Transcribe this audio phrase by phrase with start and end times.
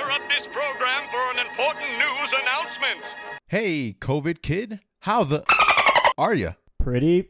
[0.00, 3.16] interrupt this program for an important news announcement.
[3.48, 5.44] Hey, COVID kid, how the
[6.16, 6.54] are you?
[6.78, 7.28] Pretty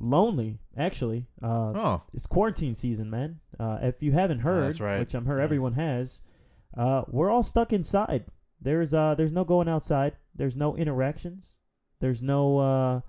[0.00, 1.26] lonely, actually.
[1.42, 3.38] Uh, Oh, It's quarantine season, man.
[3.60, 4.98] Uh, if you haven't heard, that's right.
[4.98, 5.44] which I'm sure Yeah.
[5.44, 6.22] everyone has,
[6.76, 8.24] uh, we're all stuck inside.
[8.60, 10.16] There's uh, there's no going outside.
[10.34, 11.58] There's no interactions.
[12.00, 13.00] There's no uh,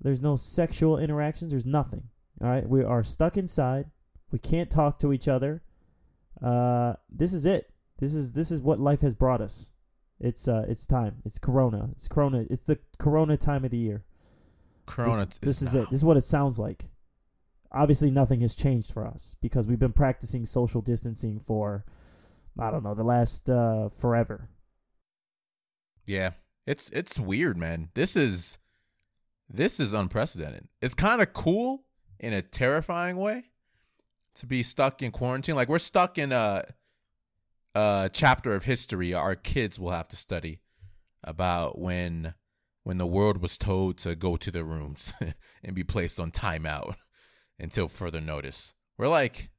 [0.00, 1.50] there's no sexual interactions.
[1.52, 2.04] There's nothing.
[2.40, 3.86] All right, we are stuck inside.
[4.30, 5.62] We can't talk to each other.
[6.40, 7.70] Uh, this is it.
[7.98, 9.72] This is this is what life has brought us.
[10.20, 11.16] It's uh, it's time.
[11.24, 11.90] It's Corona.
[11.92, 12.44] It's Corona.
[12.48, 14.04] It's the Corona time of the year.
[14.86, 15.26] Corona.
[15.26, 15.90] This, this is it.
[15.90, 16.90] This is what it sounds like.
[17.70, 21.84] Obviously, nothing has changed for us because we've been practicing social distancing for,
[22.58, 24.48] I don't know, the last uh, forever.
[26.06, 26.30] Yeah,
[26.66, 27.90] it's it's weird, man.
[27.94, 28.58] This is
[29.48, 30.68] this is unprecedented.
[30.80, 31.84] It's kind of cool
[32.18, 33.44] in a terrifying way
[34.34, 35.56] to be stuck in quarantine.
[35.56, 36.64] Like we're stuck in a
[37.74, 40.60] a chapter of history our kids will have to study
[41.22, 42.34] about when
[42.84, 45.12] when the world was told to go to their rooms
[45.62, 46.94] and be placed on timeout
[47.58, 48.72] until further notice.
[48.96, 49.50] We're like,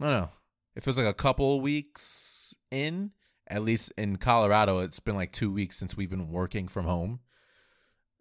[0.00, 0.30] don't know.
[0.76, 3.10] It feels like a couple weeks in.
[3.48, 7.18] At least in Colorado, it's been like two weeks since we've been working from home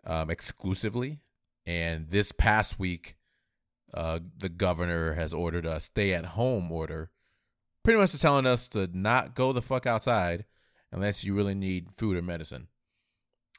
[0.03, 1.19] um, exclusively.
[1.67, 3.15] And this past week,
[3.93, 7.11] uh, the governor has ordered a stay at home order,
[7.89, 10.45] pretty much just telling us to not go the fuck outside
[10.91, 12.67] unless you really need food or medicine.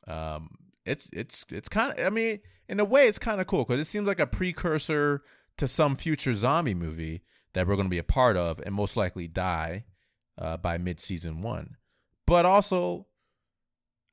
[0.06, 0.50] Um,
[0.87, 3.81] it's it's it's kind of I mean, in a way, it's kind of cool because
[3.81, 5.25] it seems like a precursor
[5.56, 7.22] to some future zombie movie
[7.55, 9.82] that we're going to be a part of and most likely die
[10.38, 11.76] uh, by mid season one.
[12.25, 13.09] But also,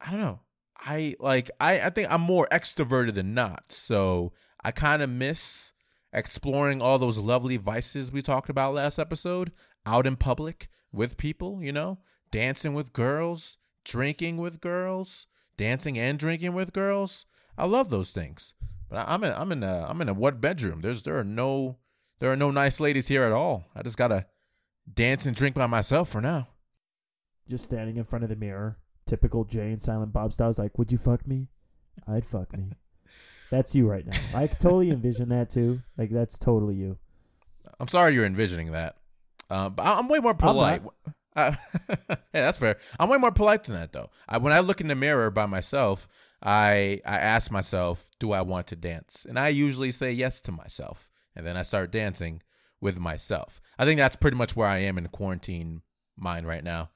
[0.01, 0.39] I don't know.
[0.79, 5.73] I like I I think I'm more extroverted than not, so I kind of miss
[6.11, 9.51] exploring all those lovely vices we talked about last episode
[9.87, 11.63] out in public with people.
[11.63, 11.99] You know,
[12.31, 17.25] dancing with girls, drinking with girls, dancing and drinking with girls.
[17.57, 18.53] I love those things.
[18.89, 20.81] But I'm in I'm in a I'm in a what bedroom?
[20.81, 21.77] There's there are no
[22.19, 23.65] there are no nice ladies here at all.
[23.75, 24.25] I just gotta
[24.91, 26.47] dance and drink by myself for now.
[27.49, 30.49] Just standing in front of the mirror, typical Jay and Silent Bob style.
[30.49, 31.47] is like, would you fuck me?
[32.07, 32.71] I'd fuck me.
[33.49, 34.17] That's you right now.
[34.33, 35.81] I totally envision that too.
[35.97, 36.97] Like that's totally you.
[37.79, 38.96] I'm sorry you're envisioning that.
[39.49, 40.81] Um, but I'm way more polite.
[41.37, 41.53] Uh,
[42.09, 42.77] yeah, that's fair.
[42.99, 44.09] I'm way more polite than that, though.
[44.27, 46.07] I, when I look in the mirror by myself,
[46.41, 50.51] I I ask myself, "Do I want to dance?" And I usually say yes to
[50.51, 52.41] myself, and then I start dancing
[52.81, 53.61] with myself.
[53.77, 55.83] I think that's pretty much where I am in quarantine
[56.17, 56.89] mind right now.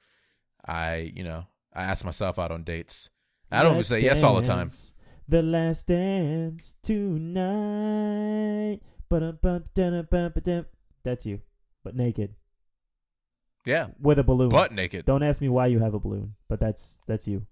[0.66, 3.10] I, you know, I ask myself out on dates.
[3.50, 4.68] I don't say yes all the time.
[5.28, 8.80] The last dance tonight.
[11.04, 11.40] That's you,
[11.84, 12.34] but naked
[13.64, 14.48] Yeah, with a balloon.
[14.48, 15.04] butt naked.
[15.06, 17.46] Don't ask me why you have a balloon, but that's that's you.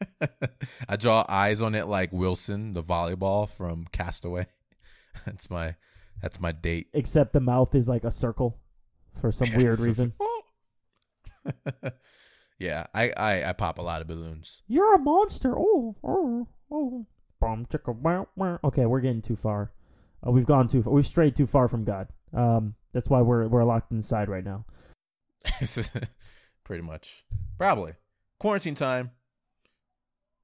[0.88, 4.46] I draw eyes on it like Wilson, the volleyball from Castaway.
[5.26, 5.74] that's my
[6.22, 6.88] that's my date.
[6.94, 8.60] Except the mouth is like a circle
[9.20, 10.12] for some weird It's just- reason.
[12.58, 14.62] yeah, I, I I pop a lot of balloons.
[14.68, 15.54] You're a monster.
[15.58, 17.06] Oh, oh, oh.
[17.40, 18.58] Bum, chicka.
[18.64, 19.72] Okay, we're getting too far.
[20.26, 20.92] Uh, we've gone too far.
[20.94, 22.08] We've strayed too far from God.
[22.32, 24.64] Um, that's why we're we're locked inside right now.
[26.64, 27.24] pretty much,
[27.58, 27.92] probably.
[28.38, 29.10] Quarantine time.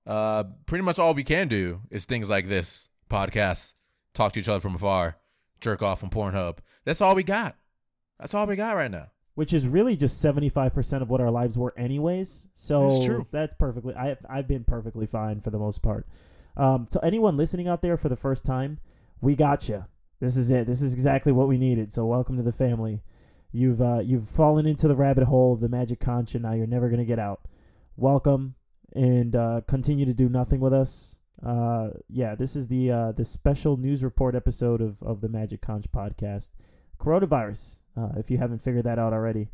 [0.07, 2.89] Uh, pretty much all we can do is things like this.
[3.11, 3.75] Podcast,
[4.15, 5.17] talk to each other from afar,
[5.61, 6.59] jerk off on Pornhub.
[6.85, 7.57] That's all we got.
[8.19, 9.09] That's all we got right now.
[9.35, 12.49] which is really just 75% of what our lives were anyways.
[12.55, 16.07] So that's perfectly I, i've been perfectly fine for the most part.
[16.57, 18.79] Um, to anyone listening out there for the first time
[19.21, 19.85] we got you
[20.21, 20.67] this is it.
[20.67, 21.93] This is exactly what we needed.
[21.93, 23.03] So welcome to the family
[23.53, 26.67] you've uh, you've fallen into the rabbit hole of the magic conch and now you're
[26.67, 27.43] never to get out
[27.97, 28.55] welcome
[28.95, 33.25] and uh, continue to do nothing with us uh, yeah this is the uh, the
[33.25, 36.51] special news report episode of, of the magic conch podcast
[37.01, 37.81] coronavirus.
[37.97, 39.49] Uh, if you haven't figured that out already,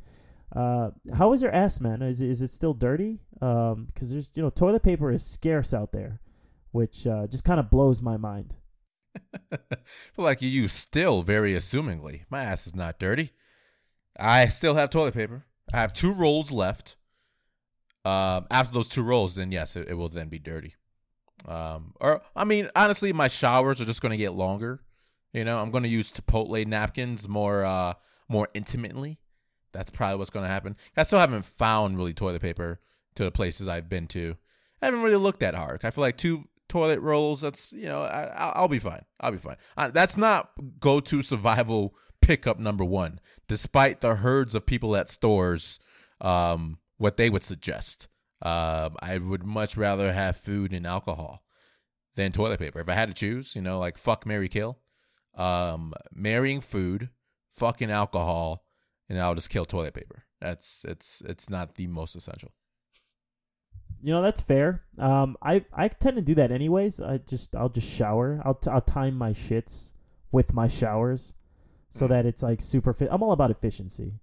[0.54, 2.02] uh, how is your ass, man?
[2.02, 3.20] Is is it still dirty?
[3.40, 6.20] Um, because there's you know toilet paper is scarce out there,
[6.72, 8.56] which uh, just kind of blows my mind.
[10.16, 12.24] like you use still very assumingly.
[12.28, 13.32] My ass is not dirty.
[14.18, 15.44] I still have toilet paper.
[15.72, 16.96] I have two rolls left.
[18.04, 20.74] um, after those two rolls, then yes, it, it will then be dirty.
[21.46, 24.80] Um, or I mean, honestly, my showers are just going to get longer.
[25.32, 27.94] You know, I'm going to use Chipotle napkins more, uh,
[28.28, 29.18] more intimately.
[29.72, 30.76] That's probably what's going to happen.
[30.96, 32.80] I still haven't found really toilet paper
[33.16, 34.36] to the places I've been to.
[34.80, 35.84] I haven't really looked that hard.
[35.84, 37.42] I feel like two toilet rolls.
[37.42, 39.04] That's you know, I, will be fine.
[39.20, 39.56] I'll be fine.
[39.76, 41.94] Uh, that's not go to survival
[42.26, 45.78] pickup number one, despite the herds of people at stores.
[46.20, 48.08] Um, what they would suggest.
[48.42, 51.42] Um, I would much rather have food and alcohol
[52.14, 52.80] than toilet paper.
[52.80, 54.78] If I had to choose, you know, like fuck Mary Kill,
[55.34, 57.10] um, marrying food,
[57.52, 58.64] fucking alcohol,
[59.08, 60.24] and I'll just kill toilet paper.
[60.40, 62.52] That's it's it's not the most essential.
[64.02, 64.84] You know that's fair.
[64.98, 67.00] Um, I I tend to do that anyways.
[67.00, 68.42] I just I'll just shower.
[68.44, 69.92] I'll t- I'll time my shits
[70.30, 71.32] with my showers,
[71.96, 73.08] so that it's like super fit.
[73.10, 74.20] I'm all about efficiency.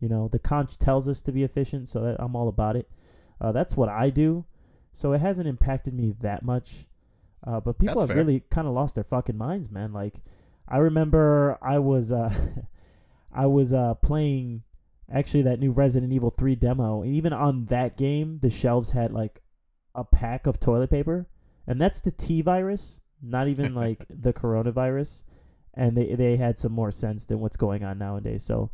[0.00, 2.90] You know, the conch tells us to be efficient, so that I'm all about it.
[3.40, 4.44] Uh, that's what I do.
[4.92, 6.86] So it hasn't impacted me that much.
[7.46, 8.24] Uh, but people that's have fair.
[8.24, 9.92] really kind of lost their fucking minds, man.
[9.92, 10.16] Like,
[10.68, 12.34] I remember I was uh,
[13.32, 14.62] I was uh, playing
[15.12, 19.12] actually that new Resident Evil 3 demo, and even on that game, the shelves had
[19.12, 19.42] like
[19.94, 21.28] a pack of toilet paper,
[21.68, 25.22] and that's the T virus, not even like the coronavirus.
[25.74, 28.42] And they they had some more sense than what's going on nowadays.
[28.44, 28.70] So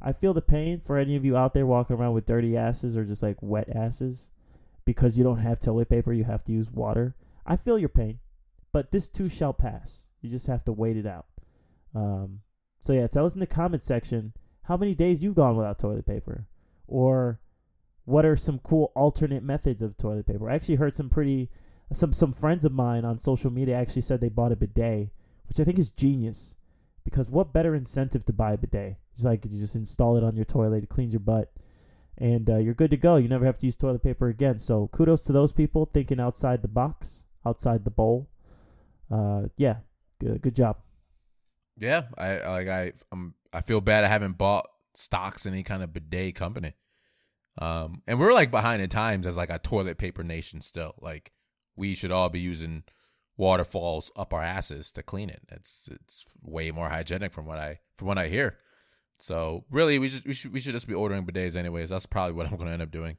[0.00, 2.96] I feel the pain for any of you out there walking around with dirty asses
[2.96, 4.30] or just like wet asses
[4.84, 7.14] because you don't have toilet paper, you have to use water.
[7.46, 8.18] I feel your pain,
[8.72, 10.06] but this too shall pass.
[10.20, 11.26] You just have to wait it out.
[11.94, 12.40] Um,
[12.80, 14.32] so yeah, tell us in the comment section
[14.64, 16.46] how many days you've gone without toilet paper,
[16.86, 17.40] or
[18.04, 20.50] what are some cool alternate methods of toilet paper.
[20.50, 21.50] I actually heard some pretty
[21.92, 25.10] some some friends of mine on social media actually said they bought a bidet,
[25.52, 26.56] which I think is genius.
[27.04, 28.96] Because what better incentive to buy a bidet?
[29.12, 31.52] It's like you just install it on your toilet, it cleans your butt,
[32.16, 33.16] and uh, you're good to go.
[33.16, 34.58] You never have to use toilet paper again.
[34.58, 38.30] So kudos to those people thinking outside the box, outside the bowl.
[39.10, 39.76] Uh, yeah,
[40.18, 40.78] good, good job.
[41.76, 45.82] Yeah, I like I I'm I feel bad I haven't bought stocks in any kind
[45.82, 46.76] of bidet company.
[47.58, 50.94] Um, and we're like behind in times as like a toilet paper nation still.
[50.98, 51.32] Like
[51.76, 52.84] we should all be using
[53.36, 55.42] waterfalls up our asses to clean it.
[55.50, 58.58] It's it's way more hygienic from what I from what I hear.
[59.18, 61.90] So really, we just we should we should just be ordering bidets anyways.
[61.90, 63.16] That's probably what I'm going to end up doing.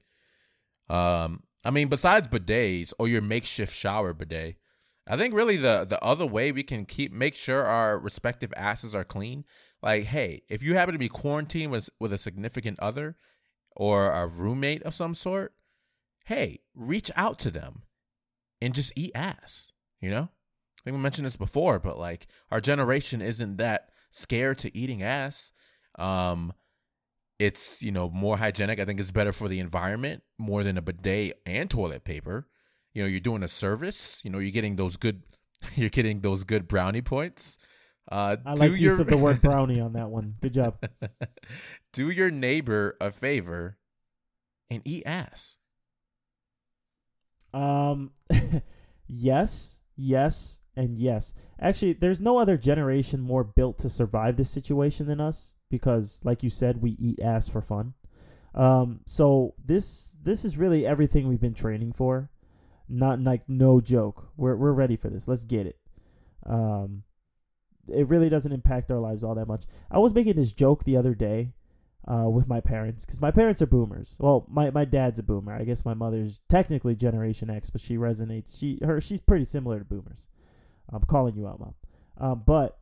[0.90, 4.58] Um, I mean, besides bidets or your makeshift shower bidet,
[5.08, 8.94] I think really the the other way we can keep make sure our respective asses
[8.96, 9.46] are clean.
[9.82, 13.18] Like, hey, if you happen to be quarantined with with a significant other
[13.76, 15.54] or a roommate of some sort,
[16.26, 17.84] hey, reach out to them
[18.62, 19.73] and just eat ass.
[20.04, 24.58] You know, I think we mentioned this before, but like our generation isn't that scared
[24.58, 25.54] to eating ass.
[25.98, 26.52] Um,
[27.40, 28.82] it's you know more hygienic.
[28.82, 32.50] I think it's better for the environment more than a bidet and toilet paper.
[32.94, 34.20] You know, you're doing a service.
[34.26, 35.24] You know, you're getting those good.
[35.76, 37.58] You're getting those good brownie points.
[38.12, 38.78] Uh, I like your...
[38.78, 40.36] use of the word brownie on that one.
[40.42, 40.76] Good job.
[41.94, 43.78] do your neighbor a favor
[44.70, 45.56] and eat ass.
[47.54, 48.12] Um,
[49.08, 51.34] yes, yes, and yes.
[51.60, 56.44] Actually, there's no other generation more built to survive this situation than us because, like
[56.44, 57.94] you said, we eat ass for fun.
[58.56, 62.30] Um, so this this is really everything we've been training for.
[62.88, 64.30] Not like no joke.
[64.38, 65.28] We're we're ready for this.
[65.28, 65.80] Let's get it.
[66.46, 67.04] Um,
[67.88, 69.66] it really doesn't impact our lives all that much.
[69.90, 71.54] I was making this joke the other day
[72.08, 74.18] uh, with my parents because my parents are boomers.
[74.20, 75.54] Well, my, my dad's a boomer.
[75.54, 78.60] I guess my mother's technically Generation X, but she resonates.
[78.60, 80.28] She her she's pretty similar to boomers.
[80.92, 81.74] I'm calling you out, mom.
[82.18, 82.80] Um, but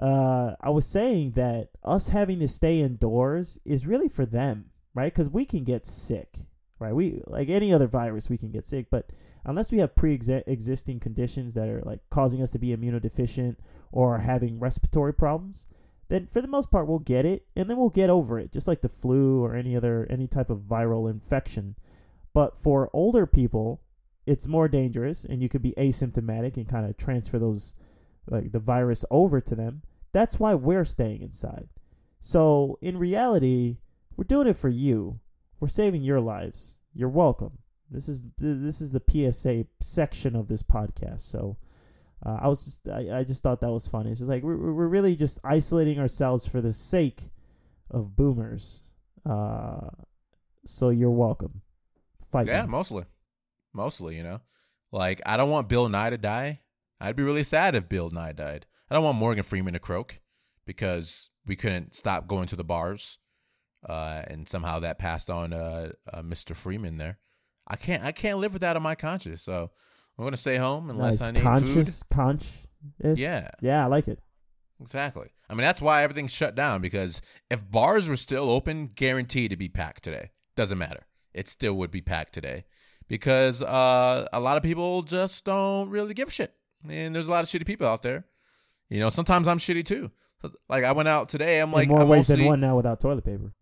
[0.00, 5.12] uh, I was saying that us having to stay indoors is really for them, right?
[5.12, 6.38] Because we can get sick,
[6.78, 6.94] right?
[6.94, 9.10] We like any other virus, we can get sick, but
[9.44, 13.56] unless we have pre-existing conditions that are like causing us to be immunodeficient
[13.90, 15.66] or having respiratory problems,
[16.08, 18.68] then for the most part we'll get it and then we'll get over it, just
[18.68, 21.76] like the flu or any other any type of viral infection.
[22.34, 23.80] But for older people,
[24.26, 27.74] it's more dangerous and you could be asymptomatic and kind of transfer those
[28.28, 29.82] like the virus over to them.
[30.12, 31.68] That's why we're staying inside.
[32.20, 33.78] So in reality,
[34.16, 35.18] we're doing it for you.
[35.58, 36.76] We're saving your lives.
[36.94, 37.58] You're welcome.
[37.90, 41.20] This is this is the PSA section of this podcast.
[41.20, 41.56] So
[42.24, 44.10] uh, I was just I, I just thought that was funny.
[44.10, 47.30] It's just like we're we're really just isolating ourselves for the sake
[47.90, 48.82] of boomers.
[49.28, 49.88] Uh,
[50.64, 51.62] so you're welcome.
[52.30, 52.46] Fight.
[52.46, 52.68] Yeah, me.
[52.68, 53.04] mostly,
[53.72, 54.16] mostly.
[54.16, 54.40] You know,
[54.92, 56.60] like I don't want Bill Nye to die.
[57.00, 58.66] I'd be really sad if Bill Nye died.
[58.88, 60.20] I don't want Morgan Freeman to croak
[60.64, 63.18] because we couldn't stop going to the bars,
[63.88, 66.54] uh, and somehow that passed on uh, uh Mr.
[66.54, 67.18] Freeman there.
[67.66, 69.42] I can't I can't live with that on my conscience.
[69.42, 69.72] So
[70.22, 72.68] I'm gonna stay home unless nice I need conscious, conscious.
[73.02, 73.50] Yeah.
[73.60, 74.20] yeah, I like it.
[74.80, 75.30] Exactly.
[75.50, 79.56] I mean that's why everything's shut down because if bars were still open, guaranteed to
[79.56, 80.30] be packed today.
[80.54, 81.06] Doesn't matter.
[81.34, 82.66] It still would be packed today
[83.08, 86.54] because uh, a lot of people just don't really give a shit,
[86.88, 88.24] and there's a lot of shitty people out there.
[88.88, 90.12] You know, sometimes I'm shitty too.
[90.68, 91.58] Like I went out today.
[91.58, 93.52] I'm like In more I'm ways than one now without toilet paper.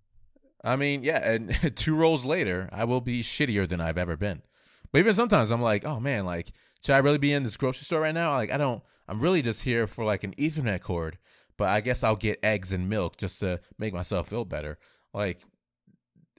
[0.62, 4.42] I mean, yeah, and two rolls later, I will be shittier than I've ever been.
[4.92, 7.84] But even sometimes I'm like, oh man, like, should I really be in this grocery
[7.84, 8.32] store right now?
[8.32, 11.18] Like, I don't, I'm really just here for like an Ethernet cord,
[11.56, 14.78] but I guess I'll get eggs and milk just to make myself feel better.
[15.12, 15.42] Like,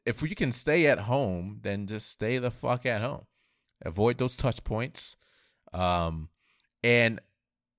[0.06, 3.26] if we can stay at home, then just stay the fuck at home.
[3.84, 5.16] Avoid those touch points,
[5.74, 6.30] um,
[6.84, 7.20] and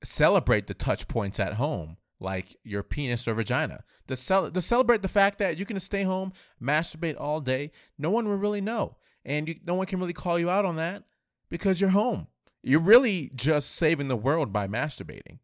[0.05, 3.85] celebrate the touch points at home, like your penis or vagina.
[4.09, 8.11] To, cel- to celebrate the fact that you can stay home, masturbate all day, no
[8.11, 11.05] one will really know, and you, no one can really call you out on that
[11.49, 12.27] because you're home.
[12.63, 15.39] You're really just saving the world by masturbating.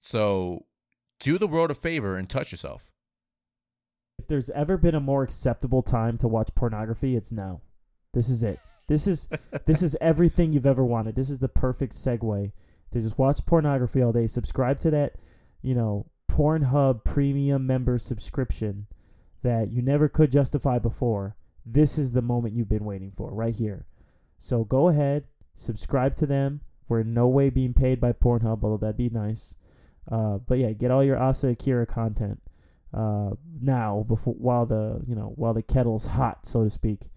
[0.00, 0.66] So,
[1.20, 2.90] do the world a favor and touch yourself.
[4.18, 7.60] If there's ever been a more acceptable time to watch pornography, it's now.
[8.12, 8.58] This is it.
[8.86, 9.28] This is
[9.66, 11.14] this is everything you've ever wanted.
[11.14, 12.52] This is the perfect segue
[12.92, 14.26] to just watch pornography all day.
[14.26, 15.14] Subscribe to that,
[15.62, 18.86] you know, Pornhub premium member subscription
[19.42, 21.36] that you never could justify before.
[21.66, 23.86] This is the moment you've been waiting for right here.
[24.38, 26.60] So go ahead, subscribe to them.
[26.88, 29.56] We're in no way being paid by Pornhub, although that'd be nice.
[30.10, 32.40] Uh, but yeah, get all your Asa Akira content
[32.92, 33.30] uh,
[33.60, 37.10] now before while the you know while the kettle's hot, so to speak.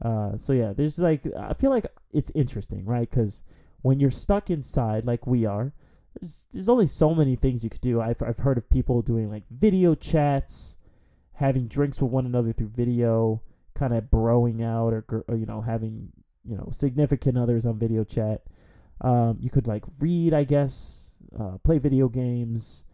[0.00, 3.08] Uh, so yeah, there's like I feel like it's interesting, right?
[3.08, 3.42] Because
[3.82, 5.72] when you're stuck inside, like we are,
[6.20, 8.00] there's there's only so many things you could do.
[8.00, 10.76] I've I've heard of people doing like video chats,
[11.34, 13.42] having drinks with one another through video,
[13.82, 16.08] kind of broing out, or, or you know having
[16.44, 18.42] you know significant others on video chat.
[19.00, 22.84] Um, you could like read, I guess, uh, play video games.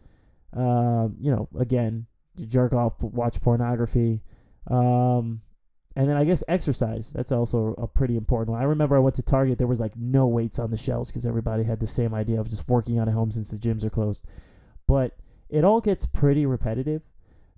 [0.53, 4.23] Um, you know, again, you jerk off, watch pornography.
[4.65, 5.41] Um,
[5.95, 7.11] and then I guess exercise.
[7.11, 8.61] That's also a pretty important one.
[8.61, 9.59] I remember I went to Target.
[9.59, 12.49] There was like no weights on the shelves because everybody had the same idea of
[12.49, 14.25] just working out at home since the gyms are closed.
[14.87, 15.15] But
[15.49, 17.03] it all gets pretty repetitive.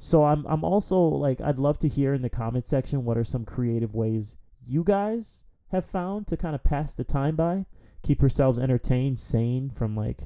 [0.03, 3.24] So I'm I'm also like I'd love to hear in the comment section what are
[3.24, 7.67] some creative ways you guys have found to kind of pass the time by,
[8.01, 10.22] keep yourselves entertained, sane from like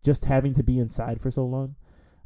[0.00, 1.74] just having to be inside for so long.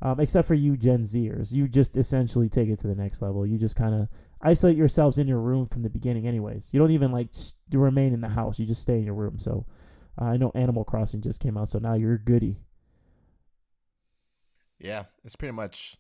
[0.02, 3.46] Um, except for you Gen Zers, you just essentially take it to the next level.
[3.46, 4.08] You just kind of
[4.42, 6.74] isolate yourselves in your room from the beginning, anyways.
[6.74, 8.60] You don't even like s- remain in the house.
[8.60, 9.38] You just stay in your room.
[9.38, 9.64] So
[10.20, 12.60] uh, I know Animal Crossing just came out, so now you're goody.
[14.78, 15.96] Yeah, it's pretty much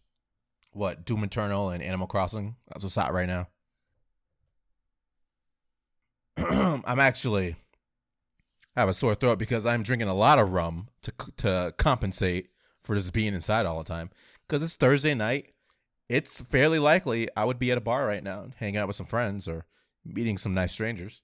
[0.72, 2.56] what Doom Eternal and Animal Crossing.
[2.68, 3.48] That's what's hot right now.
[6.86, 7.56] I'm actually
[8.76, 12.50] I have a sore throat because I'm drinking a lot of rum to to compensate
[12.82, 14.10] for just being inside all the time.
[14.46, 15.52] Because it's Thursday night,
[16.08, 19.06] it's fairly likely I would be at a bar right now, hanging out with some
[19.06, 19.66] friends or
[20.04, 21.22] meeting some nice strangers.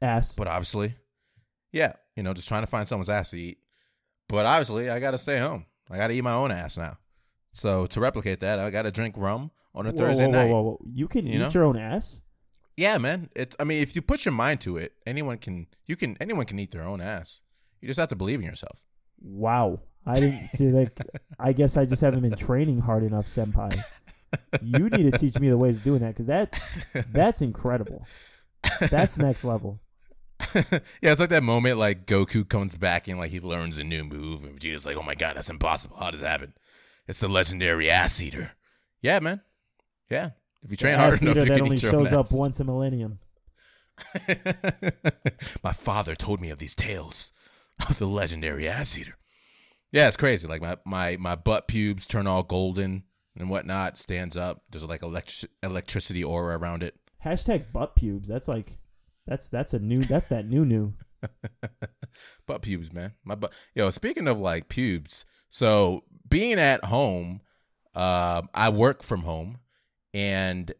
[0.00, 0.36] Ass.
[0.36, 0.96] But obviously,
[1.72, 3.58] yeah, you know, just trying to find someone's ass to eat.
[4.28, 5.66] But obviously, I got to stay home.
[5.90, 6.98] I got to eat my own ass now.
[7.52, 10.42] So to replicate that, I got to drink rum on a Whoa, Thursday whoa, whoa,
[10.44, 10.50] night.
[10.50, 10.78] whoa, whoa.
[10.92, 11.48] You can You eat know?
[11.50, 12.22] your own ass.
[12.76, 13.28] Yeah, man.
[13.36, 13.54] It's.
[13.60, 15.66] I mean, if you put your mind to it, anyone can.
[15.86, 16.16] You can.
[16.20, 17.40] Anyone can eat their own ass.
[17.80, 18.78] You just have to believe in yourself.
[19.20, 19.80] Wow.
[20.06, 20.92] I didn't see that.
[21.38, 23.82] I guess I just haven't been training hard enough, senpai.
[24.62, 26.58] You need to teach me the ways of doing that because that
[27.12, 28.06] that's incredible.
[28.80, 29.80] That's next level.
[30.54, 34.02] yeah, it's like that moment like Goku comes back and like he learns a new
[34.04, 35.96] move, and Vegeta's like, "Oh my god, that's impossible!
[35.98, 36.54] How does that happen?"
[37.08, 38.52] It's the legendary ass eater.
[39.00, 39.40] Yeah, man.
[40.10, 40.30] Yeah,
[40.62, 42.60] if you train hard enough, you that can only eat your own shows up once
[42.60, 43.18] a millennium.
[45.62, 47.32] my father told me of these tales
[47.88, 49.16] of the legendary ass eater.
[49.90, 50.46] Yeah, it's crazy.
[50.48, 53.04] Like my my my butt pubes turn all golden
[53.36, 54.62] and whatnot, stands up.
[54.70, 56.94] There's like electric electricity aura around it.
[57.24, 58.28] Hashtag butt pubes.
[58.28, 58.78] That's like,
[59.26, 60.02] that's that's a new.
[60.02, 60.94] That's that new new.
[62.46, 63.12] butt pubes, man.
[63.24, 63.52] My butt.
[63.74, 67.42] Yo, speaking of like pubes, so being at home,
[67.94, 69.58] uh, I work from home,
[70.14, 70.72] and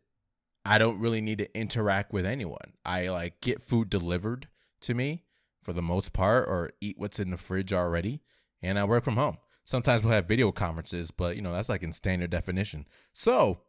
[0.64, 2.72] I don't really need to interact with anyone.
[2.82, 4.48] I like get food delivered
[4.80, 5.24] to me
[5.60, 8.22] for the most part, or eat what's in the fridge already,
[8.62, 9.36] and I work from home.
[9.66, 12.86] Sometimes we'll have video conferences, but you know that's like in standard definition.
[13.12, 13.60] So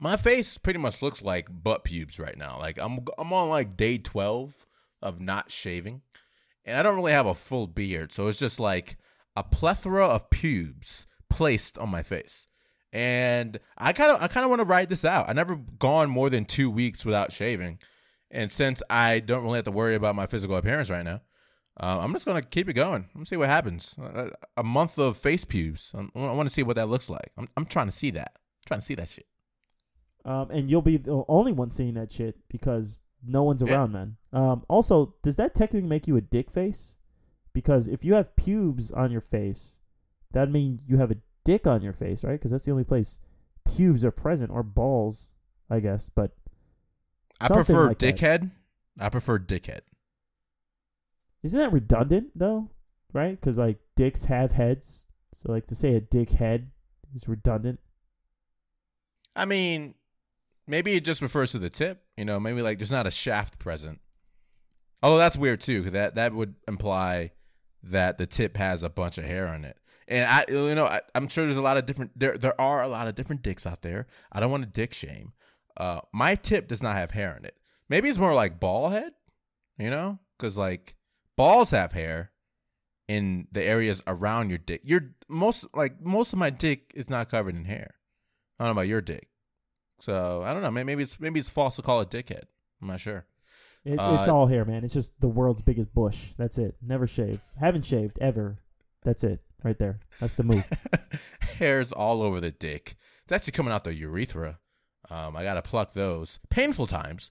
[0.00, 2.58] my face pretty much looks like butt pubes right now.
[2.58, 4.66] Like I'm I'm on like day twelve
[5.02, 6.00] of not shaving,
[6.64, 8.96] and I don't really have a full beard, so it's just like
[9.38, 12.46] a plethora of pubes placed on my face.
[12.92, 15.28] And I kind of I kind of want to ride this out.
[15.28, 17.78] I never gone more than two weeks without shaving,
[18.30, 21.20] And since I don't really have to worry about my physical appearance right now,
[21.78, 23.08] uh, I'm just gonna keep it going.
[23.14, 23.94] I'm see what happens.
[23.98, 25.92] Uh, a month of face pubes.
[25.94, 27.30] I'm, i want to see what that looks like.
[27.36, 28.32] I'm, I'm trying to see that.
[28.34, 29.26] I'm trying to see that shit.
[30.24, 33.74] Um, and you'll be the only one seeing that shit because no one's Yeah.
[33.74, 34.16] around, man.
[34.32, 36.96] Um, also, does that technically make you a dick face?
[37.58, 39.80] Because if you have pubes on your face,
[40.30, 42.34] that'd mean you have a dick on your face, right?
[42.34, 43.18] Because that's the only place
[43.74, 45.32] pubes are present, or balls,
[45.68, 46.08] I guess.
[46.08, 46.36] But
[47.40, 48.14] I prefer like that.
[48.16, 48.52] dickhead.
[48.96, 49.80] I prefer dickhead.
[51.42, 52.70] isn't that redundant though?
[53.12, 53.32] Right?
[53.40, 56.66] Because like dicks have heads, so like to say a dickhead
[57.12, 57.80] is redundant.
[59.34, 59.94] I mean,
[60.68, 62.04] maybe it just refers to the tip.
[62.16, 63.98] You know, maybe like there's not a shaft present.
[65.02, 67.32] Although that's weird too, 'cause that that would imply
[67.82, 69.78] that the tip has a bunch of hair on it.
[70.06, 72.18] And I, you know, I, I'm sure there's a lot of different.
[72.18, 74.06] There, there are a lot of different dicks out there.
[74.32, 75.32] I don't want to dick shame.
[75.76, 77.56] Uh, my tip does not have hair in it.
[77.88, 79.12] Maybe it's more like ball head,
[79.78, 80.96] you know, because like
[81.36, 82.32] balls have hair
[83.06, 84.80] in the areas around your dick.
[84.84, 87.94] Your most like most of my dick is not covered in hair.
[88.58, 89.28] I don't know about your dick.
[90.00, 90.70] So I don't know.
[90.70, 92.44] Maybe it's maybe it's false to call it dickhead.
[92.80, 93.26] I'm not sure.
[93.88, 94.84] It, Uh, it's all hair, man.
[94.84, 96.32] It's just the world's biggest bush.
[96.36, 96.76] That's it.
[96.82, 97.40] Never shaved.
[97.58, 98.58] Haven't shaved ever.
[99.02, 99.40] That's it.
[99.64, 100.00] Right there.
[100.20, 100.64] That's the move.
[101.40, 102.96] Hairs all over the dick.
[103.24, 104.58] It's actually coming out the urethra.
[105.10, 106.38] Um, I gotta pluck those.
[106.50, 107.30] Painful times.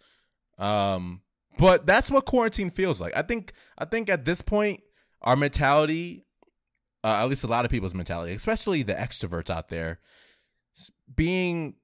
[0.57, 1.21] Um,
[1.59, 3.15] but that's what quarantine feels like.
[3.15, 3.53] I think.
[3.77, 4.81] I think at this point,
[5.21, 6.25] our mentality,
[7.03, 9.99] uh, at least a lot of people's mentality, especially the extroverts out there,
[11.15, 11.75] being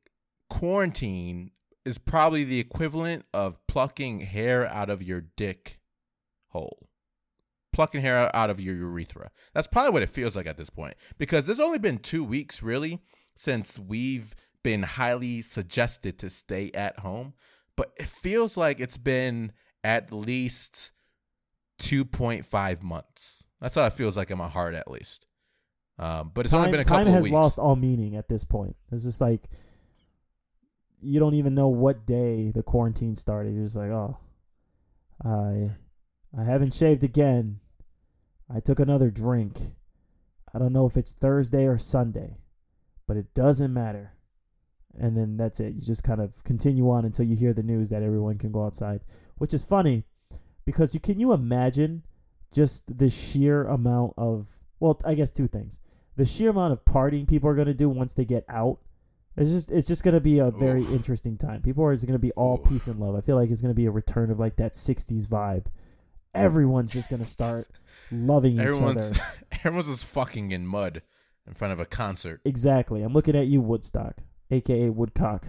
[0.50, 1.52] quarantined
[1.86, 5.80] is probably the equivalent of plucking hair out of your dick
[6.48, 6.90] hole.
[7.72, 9.32] Plucking hair out of your urethra.
[9.54, 10.94] That's probably what it feels like at this point.
[11.18, 13.02] Because there's only been two weeks, really,
[13.36, 17.34] since we've been highly suggested to stay at home.
[17.76, 20.92] But it feels like it's been at least
[21.80, 23.44] 2.5 months.
[23.60, 25.26] That's how it feels like in my heart, at least.
[26.00, 27.34] Um, but it's time, only been a time couple has of weeks.
[27.34, 28.76] lost all meaning at this point.
[28.92, 29.50] It's just like
[31.04, 33.54] you don't even know what day the quarantine started.
[33.54, 34.18] You're just like, oh,
[35.24, 35.72] I,
[36.40, 37.60] I haven't shaved again.
[38.54, 39.58] I took another drink.
[40.54, 42.38] I don't know if it's Thursday or Sunday,
[43.08, 44.14] but it doesn't matter.
[44.98, 45.74] And then that's it.
[45.74, 48.66] You just kind of continue on until you hear the news that everyone can go
[48.66, 49.02] outside,
[49.38, 50.04] which is funny
[50.66, 52.04] because you can you imagine
[52.54, 54.48] just the sheer amount of
[54.80, 55.80] well, I guess two things.
[56.16, 58.80] The sheer amount of partying people are going to do once they get out.
[59.36, 60.92] It's just it's just going to be a very Oof.
[60.92, 61.62] interesting time.
[61.62, 62.70] People are just going to be all Oof.
[62.70, 63.16] peace and love.
[63.16, 65.66] I feel like it's going to be a return of like that 60s vibe.
[66.36, 67.68] Everyone's just going to start
[68.12, 69.22] loving each Everyone's other.
[69.64, 71.02] everyone's just fucking in mud
[71.48, 72.42] in front of a concert.
[72.46, 73.02] Exactly.
[73.02, 74.18] I'm looking at you, Woodstock,
[74.52, 75.48] aka Woodcock.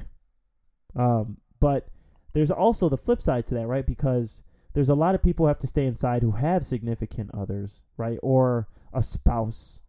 [0.96, 1.88] Um, but
[2.32, 3.86] there's also the flip side to that, right?
[3.86, 4.42] Because
[4.72, 8.18] there's a lot of people who have to stay inside who have significant others, right,
[8.22, 9.82] or a spouse.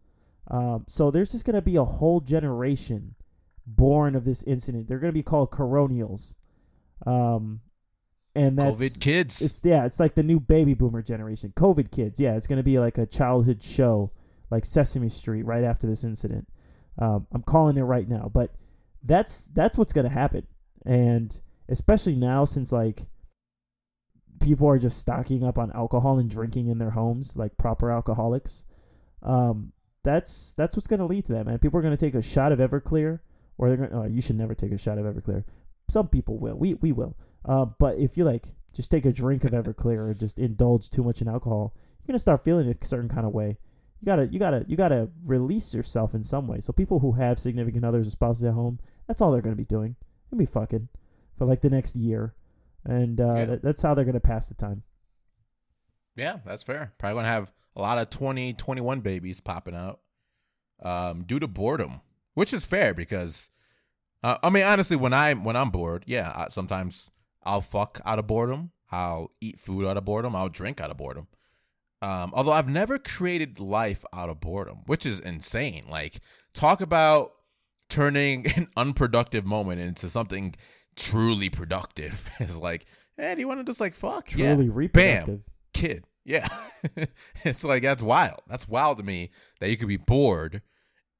[0.48, 3.15] Um, so there's just gonna be a whole generation
[3.66, 4.88] born of this incident.
[4.88, 6.36] They're gonna be called coronials.
[7.06, 7.60] Um,
[8.34, 9.40] and that's COVID kids.
[9.40, 11.52] it's yeah, it's like the new baby boomer generation.
[11.56, 12.20] COVID kids.
[12.20, 14.12] Yeah, it's gonna be like a childhood show,
[14.50, 16.46] like Sesame Street, right after this incident.
[16.98, 18.54] Um, I'm calling it right now, but
[19.02, 20.46] that's that's what's gonna happen,
[20.84, 23.06] and especially now since like
[24.40, 28.64] people are just stocking up on alcohol and drinking in their homes, like proper alcoholics.
[29.22, 31.58] Um, that's that's what's gonna lead to that, man.
[31.58, 33.20] People are gonna take a shot of Everclear,
[33.58, 34.02] or they're gonna.
[34.02, 35.44] Oh, you should never take a shot of Everclear.
[35.88, 36.56] Some people will.
[36.56, 37.16] We we will.
[37.44, 41.02] Uh, but if you like just take a drink of Everclear or just indulge too
[41.04, 43.58] much in alcohol, you're gonna start feeling a certain kind of way.
[44.00, 46.60] You gotta you gotta you gotta release yourself in some way.
[46.60, 49.64] So people who have significant others or spouses at home, that's all they're gonna be
[49.64, 49.96] doing.
[50.30, 50.88] They'll be fucking
[51.38, 52.34] for like the next year,
[52.84, 53.44] and uh, Yeah.
[53.46, 54.82] that, that's how they're gonna pass the time.
[56.16, 56.92] Yeah, that's fair.
[56.98, 60.00] Probably gonna have a lot of 20, 21 babies popping out
[60.82, 62.00] um, due to boredom,
[62.36, 63.48] which is fair because
[64.22, 67.10] uh, I mean honestly, when I when I'm bored, yeah, I, sometimes
[67.42, 68.70] I'll fuck out of boredom.
[68.92, 70.36] I'll eat food out of boredom.
[70.36, 71.26] I'll drink out of boredom.
[72.02, 75.86] Um, although I've never created life out of boredom, which is insane.
[75.88, 76.20] Like
[76.54, 77.32] talk about
[77.88, 80.54] turning an unproductive moment into something
[80.94, 82.28] truly productive.
[82.38, 82.84] it's like,
[83.16, 84.36] hey, do you want to just like fuck?
[84.36, 85.40] Yeah Truly reproductive.
[85.72, 86.04] kid.
[86.24, 86.48] Yeah.
[87.44, 88.40] it's like that's wild.
[88.46, 90.60] That's wild to me that you could be bored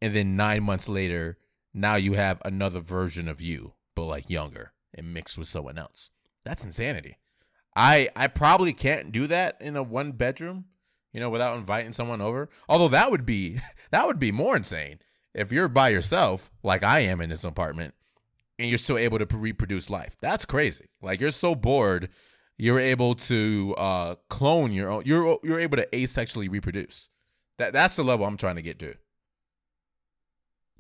[0.01, 1.39] and then 9 months later
[1.75, 6.11] now you have another version of you but like younger and mixed with someone else.
[6.45, 7.19] That's insanity.
[7.75, 10.67] I I probably can't do that in a one bedroom,
[11.13, 12.49] you know, without inviting someone over.
[12.69, 13.59] Although that would be
[13.91, 15.01] that would be more insane
[15.35, 17.95] if you're by yourself like I am in this apartment
[18.59, 20.17] and you're still able to reproduce life.
[20.21, 20.87] That's crazy.
[21.03, 22.09] Like you're so bored
[22.59, 25.03] you're able to uh, clone your own.
[25.05, 27.11] You're you're able to asexually reproduce.
[27.59, 28.95] That that's the level I'm trying to get to.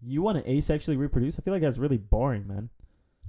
[0.02, 1.38] You want to asexually reproduce?
[1.38, 2.70] I feel like that's really boring, man.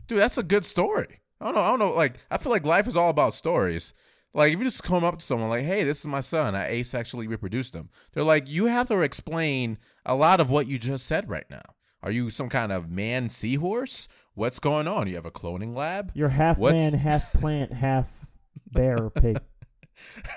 [0.07, 1.21] Dude, that's a good story.
[1.39, 1.61] I don't know.
[1.61, 1.91] I don't know.
[1.93, 3.93] Like, I feel like life is all about stories.
[4.33, 6.55] Like, if you just come up to someone like, "Hey, this is my son.
[6.55, 10.77] I asexually reproduced him," they're like, "You have to explain a lot of what you
[10.77, 11.63] just said right now.
[12.03, 14.07] Are you some kind of man seahorse?
[14.35, 15.07] What's going on?
[15.07, 16.11] You have a cloning lab?
[16.13, 18.27] You're half What's- man, half plant, half
[18.71, 19.39] bear pig.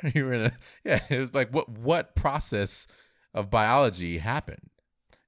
[0.14, 0.52] You're in a
[0.84, 1.02] yeah.
[1.10, 2.86] It was like what what process
[3.34, 4.69] of biology happened?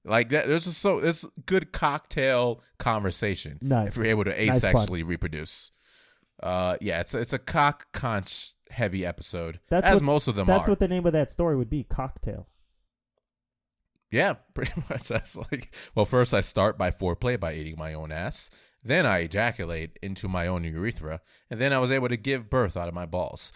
[0.05, 0.47] Like that.
[0.49, 3.59] There's just so there's good cocktail conversation.
[3.63, 3.89] Nice.
[3.93, 5.71] If you're able to Nice asexually reproduce.
[6.43, 9.61] Uh, yeah, it's it's a cock conch heavy episode.
[9.69, 10.73] That's as what- most of them That's are.
[10.73, 11.85] what the name of that story would be.
[11.85, 12.49] Cocktail.
[14.11, 15.09] Yeah, pretty much.
[15.09, 18.51] That's like, well, first I start by foreplay by eating my own ass.
[18.85, 22.77] Then I ejaculate into my own urethra, and then I was able to give birth
[22.77, 23.53] out of my balls.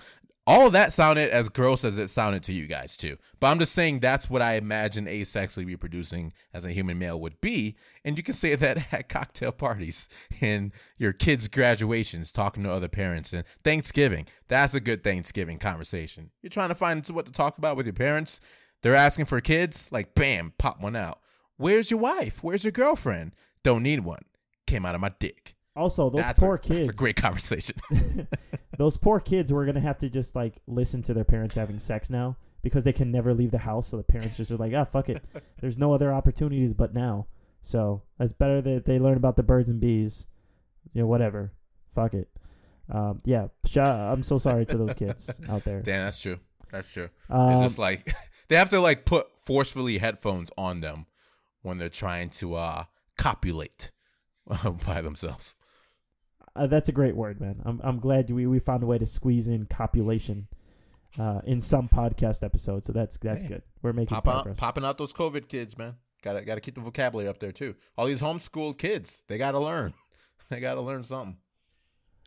[0.48, 3.16] All of that sounded as gross as it sounded to you guys too.
[3.40, 7.40] But I'm just saying that's what I imagine asexually reproducing as a human male would
[7.40, 7.74] be.
[8.04, 10.08] And you can say that at cocktail parties
[10.40, 14.28] and your kids' graduations, talking to other parents, and Thanksgiving.
[14.46, 16.30] That's a good Thanksgiving conversation.
[16.42, 18.40] You're trying to find what to talk about with your parents.
[18.82, 21.18] They're asking for kids, like bam, pop one out.
[21.56, 22.44] Where's your wife?
[22.44, 23.32] Where's your girlfriend?
[23.64, 24.22] Don't need one.
[24.68, 25.55] Came out of my dick.
[25.76, 26.88] Also, those that's poor a, kids.
[26.88, 27.76] That's a great conversation.
[28.78, 32.08] those poor kids were gonna have to just like listen to their parents having sex
[32.10, 33.88] now because they can never leave the house.
[33.88, 35.22] So the parents just are like, ah, fuck it.
[35.60, 37.26] There's no other opportunities but now.
[37.60, 40.26] So it's better that they learn about the birds and bees.
[40.92, 41.52] You know, whatever.
[41.94, 42.28] Fuck it.
[42.90, 45.80] Um, yeah, I'm so sorry to those kids out there.
[45.80, 46.38] Damn, that's true.
[46.70, 47.08] That's true.
[47.28, 48.14] Um, it's just like
[48.48, 51.06] they have to like put forcefully headphones on them
[51.62, 52.84] when they're trying to uh
[53.18, 53.90] copulate
[54.86, 55.56] by themselves.
[56.56, 57.60] Uh, that's a great word, man.
[57.64, 60.48] I'm I'm glad we, we found a way to squeeze in copulation
[61.18, 63.62] uh, in some podcast episode, So that's that's Hey, good.
[63.82, 64.60] We're making Pop out, progress.
[64.60, 65.94] popping out those COVID kids, man.
[66.22, 67.74] Gotta gotta keep the vocabulary up there too.
[67.96, 69.94] All these homeschooled kids, they gotta learn.
[70.48, 71.38] They gotta learn something.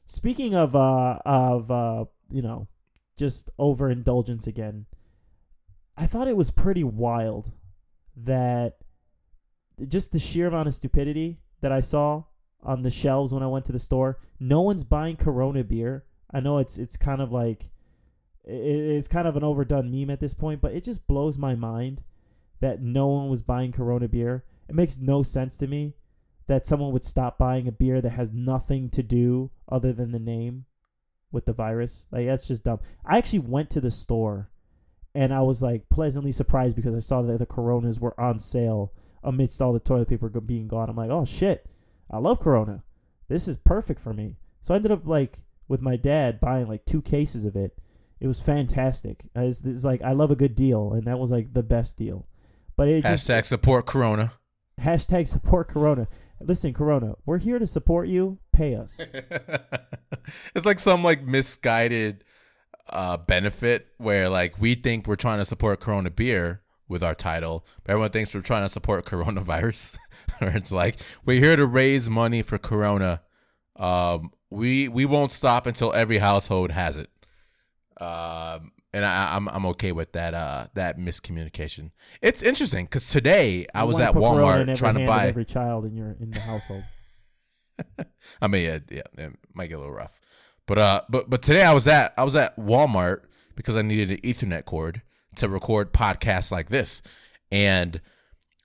[0.05, 2.67] Speaking of uh of uh you know
[3.17, 4.87] just overindulgence again,
[5.95, 7.51] I thought it was pretty wild
[8.17, 8.75] that
[9.87, 12.23] just the sheer amount of stupidity that I saw
[12.63, 14.19] on the shelves when I went to the store.
[14.39, 16.05] No one's buying Corona beer.
[16.31, 17.71] I know it's it's kind of like
[18.45, 22.03] it's kind of an overdone meme at this point, but it just blows my mind
[22.59, 24.43] that no one was buying Corona beer.
[24.67, 25.95] It makes no sense to me
[26.47, 30.19] that someone would stop buying a beer that has nothing to do other than the
[30.19, 30.65] name
[31.31, 32.07] with the virus.
[32.11, 32.79] Like that's just dumb.
[33.05, 34.49] I actually went to the store
[35.13, 38.93] and I was like pleasantly surprised because I saw that the Coronas were on sale
[39.23, 40.89] amidst all the toilet paper being gone.
[40.89, 41.69] I'm like, "Oh shit.
[42.09, 42.83] I love Corona.
[43.27, 46.83] This is perfect for me." So I ended up like with my dad buying like
[46.85, 47.77] two cases of it.
[48.19, 49.23] It was fantastic.
[49.35, 52.27] It's, it's like I love a good deal and that was like the best deal.
[52.75, 54.33] But it just Hashtag support Corona.
[54.81, 56.07] Hashtag support Corona.
[56.41, 58.39] Listen, Corona, we're here to support you.
[58.51, 58.99] Pay us.
[60.55, 62.23] it's like some like misguided
[62.89, 67.65] uh benefit where like we think we're trying to support Corona beer with our title,
[67.83, 69.97] but everyone thinks we're trying to support coronavirus.
[70.41, 73.21] or it's like we're here to raise money for Corona.
[73.75, 77.09] Um, we we won't stop until every household has it.
[78.01, 81.91] Um, and I, I'm I'm okay with that uh that miscommunication.
[82.21, 85.27] It's interesting because today I You was at put Corona in Walmart trying to buy.
[85.27, 86.83] every child in your in the household.
[88.41, 90.19] I mean, yeah, yeah, it might get a little rough,
[90.65, 93.21] but uh, but but today I was at I was at Walmart
[93.55, 95.01] because I needed an Ethernet cord
[95.35, 97.01] to record podcasts like this,
[97.51, 98.01] and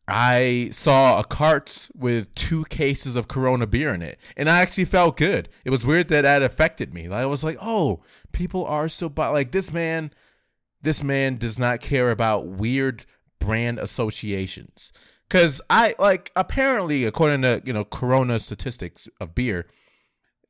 [0.07, 4.85] I saw a cart with two cases of Corona beer in it, and I actually
[4.85, 5.49] felt good.
[5.65, 7.09] It was weird that that affected me.
[7.09, 10.11] I was like, oh, people are so buy like this man.
[10.83, 13.07] This man does not care about weird
[13.39, 14.93] brand associations.
[15.31, 19.67] Cause I like apparently according to you know Corona statistics of beer,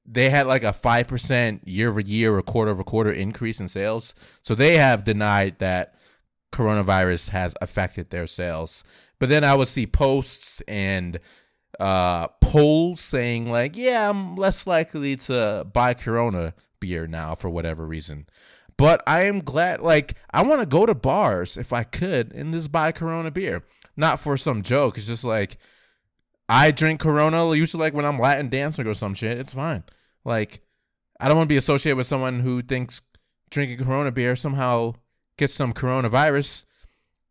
[0.05, 3.69] they had like a five percent year over year or quarter over quarter increase in
[3.69, 4.15] sales.
[4.43, 5.95] So they have denied that
[6.53, 8.83] coronavirus has affected their sales.
[9.19, 11.19] But then I would see posts and
[11.81, 17.87] uh polls saying like, yeah, I'm less likely to buy Corona beer now for whatever
[17.87, 18.27] reason.
[18.77, 22.53] But I am glad like I want to go to bars if I could and
[22.53, 23.63] just buy Corona beer.
[23.97, 24.99] Not for some joke.
[24.99, 25.59] It's just like
[26.49, 29.39] I drink Corona usually like when I'm Latin dancing or some shit.
[29.39, 29.85] It's fine.
[30.25, 30.61] Like
[31.21, 33.01] I don't want to be associated with someone who thinks
[33.51, 34.95] drinking Corona beer somehow
[35.39, 36.65] gets some coronavirus.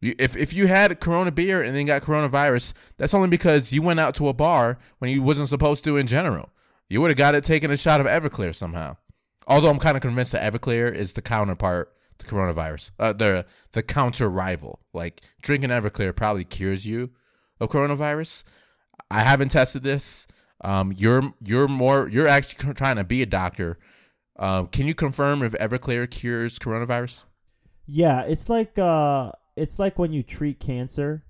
[0.03, 3.99] If if you had Corona beer and then got coronavirus, that's only because you went
[3.99, 6.49] out to a bar when you wasn't supposed to in general.
[6.89, 8.97] You would have got it taking a shot of Everclear somehow.
[9.47, 13.81] Although I'm kind of convinced that Everclear is the counterpart to coronavirus, uh, the the
[13.81, 14.79] counter rival.
[14.93, 17.11] Like drinking Everclear probably cures you
[17.59, 18.43] of coronavirus.
[19.09, 20.27] I haven't tested this.
[20.61, 23.77] Um, you're you're more you're actually trying to be a doctor.
[24.37, 27.23] Um, can you confirm if Everclear cures coronavirus?
[27.85, 31.23] Yeah, it's like uh, it's like when you treat cancer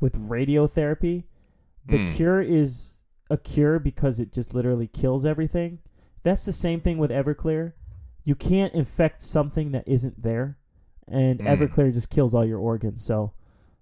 [0.00, 1.24] with radiotherapy.
[1.86, 2.14] The Mm.
[2.14, 5.78] cure is a cure because it just literally kills everything.
[6.22, 7.72] That's the same thing with Everclear.
[8.24, 10.58] You can't infect something that isn't there,
[11.08, 11.46] and Mm.
[11.46, 13.02] Everclear just kills all your organs.
[13.04, 13.32] So,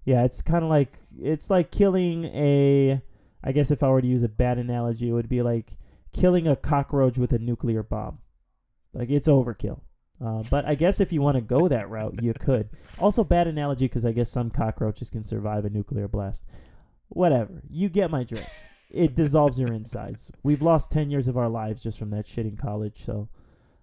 [0.05, 3.01] yeah, it's kind of like it's like killing a.
[3.43, 5.77] I guess if I were to use a bad analogy, it would be like
[6.13, 8.19] killing a cockroach with a nuclear bomb.
[8.93, 9.81] Like it's overkill.
[10.23, 12.69] Uh, but I guess if you want to go that route, you could.
[12.99, 16.45] Also, bad analogy because I guess some cockroaches can survive a nuclear blast.
[17.09, 17.61] Whatever.
[17.69, 18.47] You get my drift.
[18.91, 20.31] It dissolves your insides.
[20.43, 23.03] We've lost 10 years of our lives just from that shit in college.
[23.03, 23.29] So,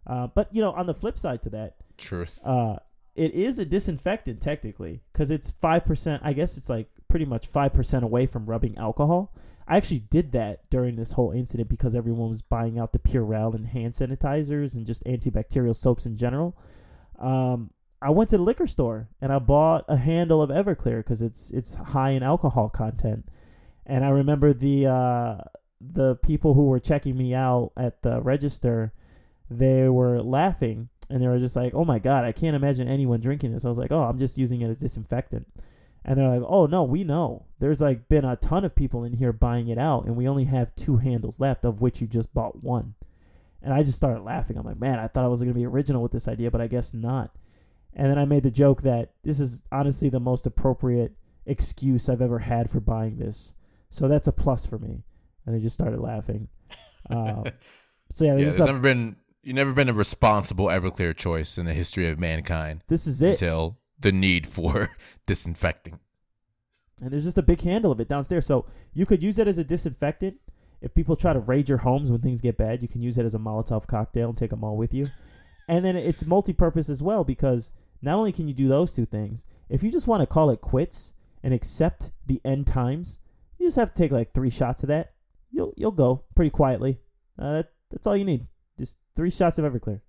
[0.07, 2.39] uh, but, you know, on the flip side to that, Truth.
[2.45, 2.77] uh,
[3.17, 6.21] it is a disinfectant technically because it's 5%.
[6.23, 9.33] I guess it's like pretty much 5% away from rubbing alcohol.
[9.67, 13.55] I actually did that during this whole incident because everyone was buying out the Purell
[13.55, 16.57] and hand sanitizers and just antibacterial soaps in general.
[17.19, 21.21] Um, I went to the liquor store and I bought a handle of Everclear because
[21.21, 23.29] it's it's high in alcohol content.
[23.85, 25.37] And I remember the uh,
[25.81, 28.93] the people who were checking me out at the register,
[29.51, 33.21] they were laughing and they were just like, "Oh my god, I can't imagine anyone
[33.21, 35.47] drinking this." I was like, "Oh, I'm just using it as disinfectant."
[36.05, 37.47] And they're like, "Oh no, we know.
[37.59, 40.45] There's like been a ton of people in here buying it out, and we only
[40.45, 42.95] have two handles left, of which you just bought one."
[43.63, 44.57] And I just started laughing.
[44.57, 46.67] I'm like, "Man, I thought I was gonna be original with this idea, but I
[46.69, 47.35] guess not."
[47.95, 51.13] And then I made the joke that this is honestly the most appropriate
[51.47, 53.55] excuse I've ever had for buying this,
[53.91, 55.03] so that's a plus for me.
[55.45, 56.49] And they just started laughing.
[57.11, 57.45] Um,
[58.11, 61.65] so yeah, Yeah, there's a- never been you never been a responsible Everclear choice in
[61.65, 63.31] the history of mankind this is it.
[63.31, 64.91] until the need for
[65.27, 65.99] disinfecting.
[67.01, 68.47] and there's just a big handle of it downstairs.
[68.47, 70.37] So you could use it as a disinfectant.
[70.81, 73.25] If people try to raid your homes when things get bad, you can use it
[73.25, 75.09] as a Molotov cocktail and take them all with you.
[75.69, 79.45] And then it's multi-purpose as well because not only can you do those two things,
[79.69, 83.19] if you just want to call it quits and accept the end times,
[83.59, 85.15] you just have to take like three shots of that.
[85.51, 87.01] You'll you'll go pretty quietly.
[87.39, 88.47] Uh, that, that's all you need.
[88.79, 90.01] Just three shots of Everclear.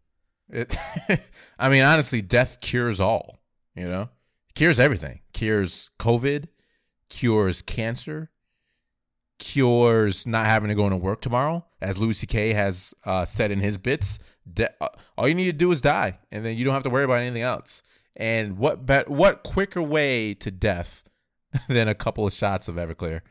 [0.49, 0.75] It,
[1.59, 3.38] I mean, honestly, death cures all.
[3.75, 4.09] You know,
[4.55, 5.21] cures everything.
[5.33, 6.47] Cures COVID,
[7.09, 8.29] cures cancer,
[9.37, 11.65] cures not having to go into work tomorrow.
[11.81, 12.53] As Louis C.K.
[12.53, 14.19] has uh, said in his bits,
[14.51, 16.89] de- uh, all you need to do is die, and then you don't have to
[16.89, 17.81] worry about anything else.
[18.15, 19.09] And what bet?
[19.09, 21.03] What quicker way to death
[21.69, 23.21] than a couple of shots of Everclear?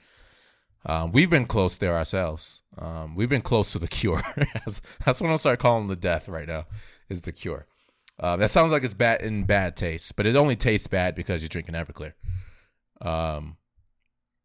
[0.86, 2.62] Um, we've been close there ourselves.
[2.78, 4.22] Um, we've been close to the cure.
[4.36, 6.66] that's, that's what I'll start calling the death right now.
[7.08, 7.66] Is the cure?
[8.20, 11.42] Uh, that sounds like it's bad in bad taste, but it only tastes bad because
[11.42, 12.14] you're drinking Everclear.
[13.00, 13.56] Um,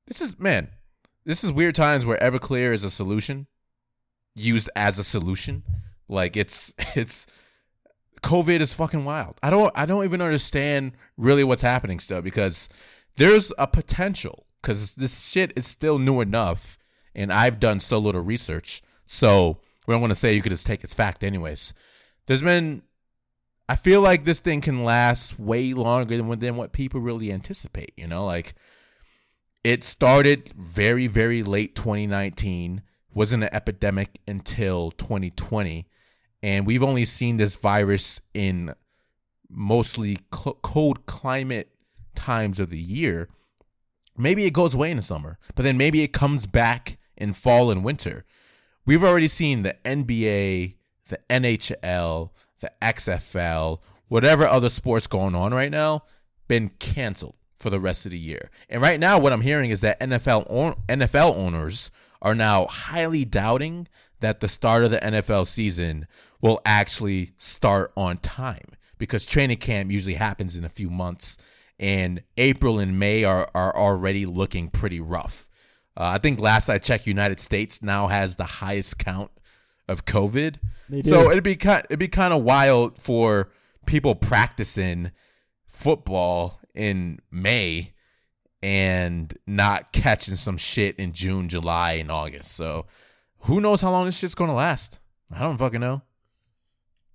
[0.08, 0.70] this is man,
[1.26, 3.48] this is weird times where Everclear is a solution,
[4.36, 5.64] used as a solution.
[6.08, 7.26] Like it's it's
[8.22, 9.40] COVID is fucking wild.
[9.42, 12.70] I don't I don't even understand really what's happening still because
[13.16, 16.78] there's a potential because this shit is still new enough,
[17.14, 18.82] and I've done so little research.
[19.06, 21.74] So we don't want to say you could just take its fact, anyways.
[22.26, 22.84] There's been,
[23.70, 27.94] I feel like this thing can last way longer than than what people really anticipate.
[27.96, 28.56] You know, like
[29.64, 32.82] it started very very late 2019,
[33.14, 35.88] wasn't an epidemic until 2020,
[36.42, 38.74] and we've only seen this virus in
[39.50, 41.70] mostly cl- cold climate
[42.16, 43.30] times of the year.
[44.18, 47.72] Maybe it goes away in the summer, but then maybe it comes back in fall
[47.72, 48.26] and winter.
[48.86, 50.76] We've already seen the NBA,
[51.08, 52.30] the NHL,
[52.64, 56.04] the XFL, whatever other sports going on right now,
[56.48, 58.50] been canceled for the rest of the year.
[58.70, 63.26] And right now, what I'm hearing is that NFL own- NFL owners are now highly
[63.26, 63.88] doubting
[64.22, 66.08] that the start of the NFL season
[66.42, 71.36] will actually start on time because training camp usually happens in a few months,
[71.78, 75.50] and April and May are are already looking pretty rough.
[75.98, 79.32] Uh, I think last I checked, United States now has the highest count
[79.88, 80.58] of COVID.
[81.04, 83.50] So it'd be kind it'd be kind of wild for
[83.86, 85.12] people practicing
[85.66, 87.94] football in May
[88.62, 92.54] and not catching some shit in June, July, and August.
[92.54, 92.86] So
[93.40, 95.00] who knows how long this shit's gonna last?
[95.32, 96.02] I don't fucking know.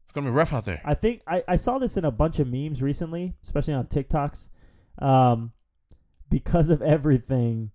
[0.04, 0.83] It's gonna be rough out there.
[0.85, 4.48] I think I, I saw this in a bunch of memes recently, especially on TikToks.
[4.98, 5.52] Um,
[6.28, 7.70] because of everything,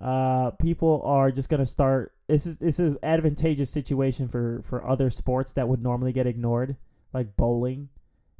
[0.00, 5.10] uh, people are just gonna start this is this is advantageous situation for for other
[5.10, 6.76] sports that would normally get ignored,
[7.12, 7.88] like bowling.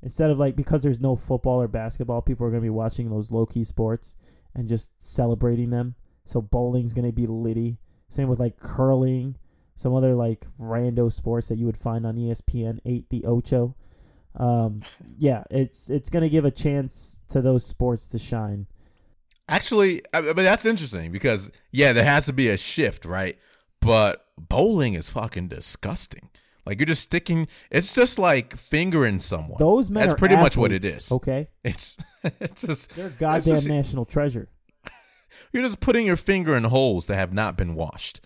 [0.02, 3.30] Instead of like because there's no football or basketball, people are gonna be watching those
[3.30, 4.16] low key sports
[4.54, 5.94] and just celebrating them.
[6.24, 7.78] So bowling's gonna be litty.
[8.08, 9.36] Same with like curling,
[9.76, 13.74] some other like rando sports that you would find on ESPN eight the Ocho.
[14.36, 14.82] Um,
[15.18, 18.66] yeah, it's it's gonna give a chance to those sports to shine.
[19.46, 23.38] Actually, I mean that's interesting because yeah, there has to be a shift, right?
[23.84, 26.30] But bowling is fucking disgusting.
[26.66, 27.46] Like you're just sticking.
[27.70, 29.58] It's just like fingering someone.
[29.58, 31.12] Those men That's are pretty much what it is.
[31.12, 31.96] Okay, It's
[32.40, 34.48] it's just they're goddamn just- national treasure.
[35.52, 38.20] You're just putting your finger in holes that have not been washed.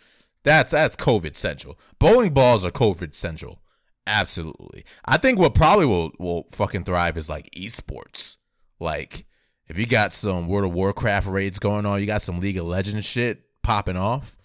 [0.45, 1.79] That's that's COVID central.
[1.99, 3.61] Bowling balls are COVID central.
[4.07, 4.85] Absolutely.
[5.05, 8.37] I think what probably will will fucking thrive is like esports.
[8.79, 9.27] Like
[9.67, 12.67] if you got some World of Warcraft raids going on, you got some League of
[12.67, 14.38] Legends shit popping off.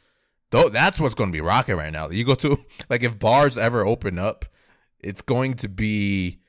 [0.54, 2.10] Though that's what's going to be rocking right now.
[2.12, 4.46] You go to like if bars ever open up,
[5.00, 6.42] it's going to be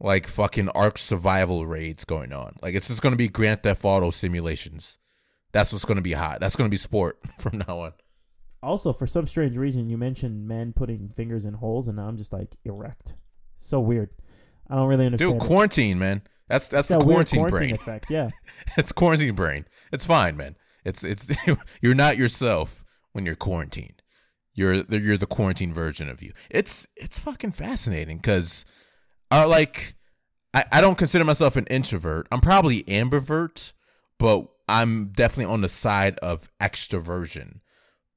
[0.00, 2.56] like fucking Ark survival raids going on.
[2.62, 4.96] Like it's just going to be Grand Theft Auto simulations.
[5.52, 6.40] That's what's going to be hot.
[6.40, 7.92] That's going to be sport from now on.
[8.62, 12.16] Also, for some strange reason, you mentioned men putting fingers in holes, and now I'm
[12.16, 13.12] just like erect.
[13.58, 14.08] So weird.
[14.70, 15.34] I don't really understand.
[15.34, 15.46] Dude, it.
[15.46, 16.22] quarantine, man.
[16.48, 17.74] That's that's It's the that quarantine, quarantine brain.
[17.74, 18.10] effect.
[18.10, 18.30] Yeah.
[18.78, 19.66] it's quarantine brain.
[19.92, 20.56] It's fine, man.
[20.82, 21.28] It's it's
[21.82, 22.83] you're not yourself
[23.14, 24.02] when you're quarantined.
[24.52, 26.32] You're the, you're the quarantine version of you.
[26.50, 28.64] It's it's fucking fascinating because,
[29.30, 29.96] uh, like,
[30.52, 32.28] I I don't consider myself an introvert.
[32.30, 33.72] I'm probably ambivert,
[34.18, 37.60] but I'm definitely on the side of extroversion.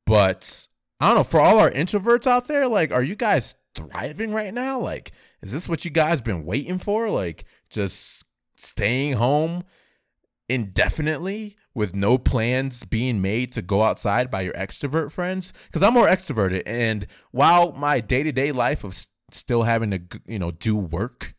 [0.06, 0.68] But
[1.00, 1.24] I don't know.
[1.24, 4.80] For all our introverts out there, like, are you guys thriving right now?
[4.80, 7.10] Like, is this what you guys been waiting for?
[7.10, 8.26] Like, just
[8.58, 9.64] staying home
[10.50, 15.54] indefinitely with no plans being made to go outside by your extrovert friends?
[15.68, 18.98] Because i'm more extroverted and while my day-to-day life of
[19.32, 21.36] still having to you know do work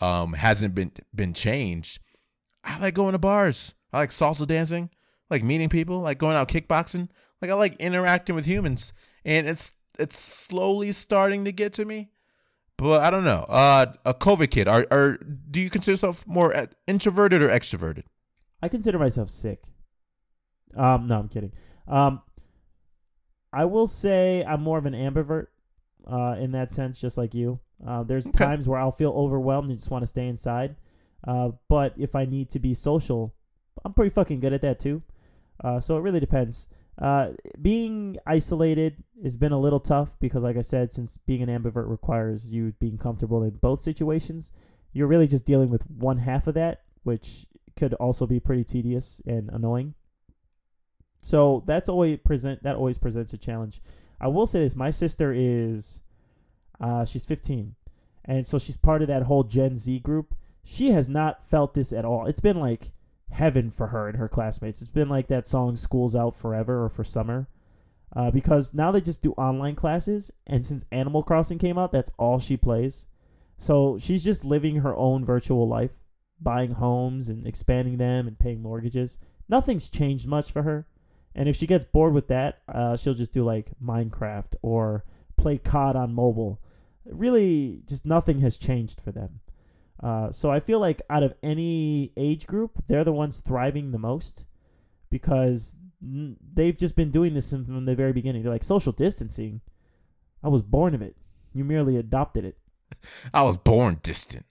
[0.00, 1.98] um hasn't been been changed
[2.62, 3.74] i like going to bars.
[3.92, 4.90] I like salsa dancing
[5.28, 7.08] like meeting people like going out kickboxing.
[7.42, 8.92] Like i like interacting with humans
[9.24, 12.10] and it's it's slowly starting to get to me
[12.76, 13.44] but i don't know.
[13.48, 15.18] Uh a covid kid are, are
[15.50, 18.04] do you consider yourself more uh, introverted or extroverted?
[18.62, 19.64] I consider myself sick.
[20.76, 21.52] Um, no, I'm kidding.
[21.88, 22.22] Um,
[23.52, 25.46] I will say I'm more of an ambivert
[26.06, 27.58] uh, in that sense, just like you.
[27.86, 28.44] Uh, there's Okay.
[28.44, 30.76] times where I'll feel overwhelmed and just want to stay inside.
[31.26, 33.34] Uh, but if I need to be social,
[33.84, 35.02] I'm pretty fucking good at that too.
[35.62, 36.68] Uh, so it really depends.
[36.98, 37.30] Uh,
[37.60, 41.88] being isolated has been a little tough because, like I said, since being an ambivert
[41.88, 44.52] requires you being comfortable in both situations,
[44.92, 49.20] you're really just dealing with one half of that, which could also be pretty tedious
[49.26, 49.94] and annoying.
[51.20, 53.80] So that's always present that always presents a challenge.
[54.20, 56.00] I will say this: my sister is,
[56.80, 57.74] uh, she's 15,
[58.24, 60.34] and so she's part of that whole Gen Z group.
[60.64, 62.26] She has not felt this at all.
[62.26, 62.92] It's been like
[63.30, 64.80] heaven for her and her classmates.
[64.80, 67.48] It's been like that song "School's Out Forever" or for summer,
[68.14, 72.10] uh, because now they just do online classes, and since Animal Crossing came out, that's
[72.18, 73.06] all she plays.
[73.58, 75.90] So she's just living her own virtual life,
[76.40, 79.18] buying homes and expanding them and paying mortgages.
[79.50, 80.86] Nothing's changed much for her.
[81.34, 85.04] And if she gets bored with that, uh, she'll just do like Minecraft or
[85.36, 86.60] play COD on mobile.
[87.04, 89.40] Really, just nothing has changed for them.
[90.02, 93.98] Uh, so I feel like out of any age group, they're the ones thriving the
[93.98, 94.46] most
[95.10, 98.42] because n- they've just been doing this from the very beginning.
[98.42, 99.60] They're like social distancing.
[100.42, 101.16] I was born of it.
[101.52, 102.58] You merely adopted it.
[103.34, 104.46] I was born distant.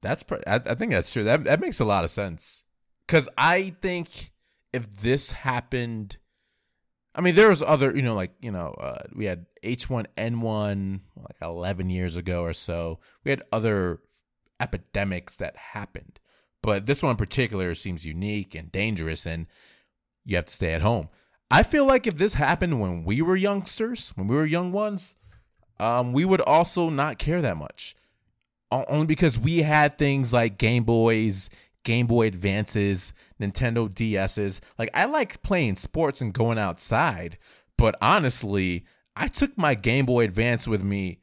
[0.00, 1.24] That's pr- I, I think that's true.
[1.24, 2.64] That that makes a lot of sense.
[3.08, 4.32] Cause I think
[4.72, 6.16] if this happened,
[7.14, 10.06] I mean, there was other, you know, like you know, uh, we had H one
[10.16, 13.00] N one like eleven years ago or so.
[13.24, 14.00] We had other
[14.60, 16.20] epidemics that happened,
[16.62, 19.46] but this one in particular seems unique and dangerous, and
[20.24, 21.08] you have to stay at home.
[21.50, 25.16] I feel like if this happened when we were youngsters, when we were young ones,
[25.80, 27.96] um, we would also not care that much.
[28.70, 31.48] Only because we had things like Game Boys,
[31.88, 34.60] Game Boy Advances, Nintendo DSs.
[34.78, 37.38] Like, I like playing sports and going outside,
[37.78, 38.84] but honestly,
[39.16, 41.20] I took my Game Boy Advance with me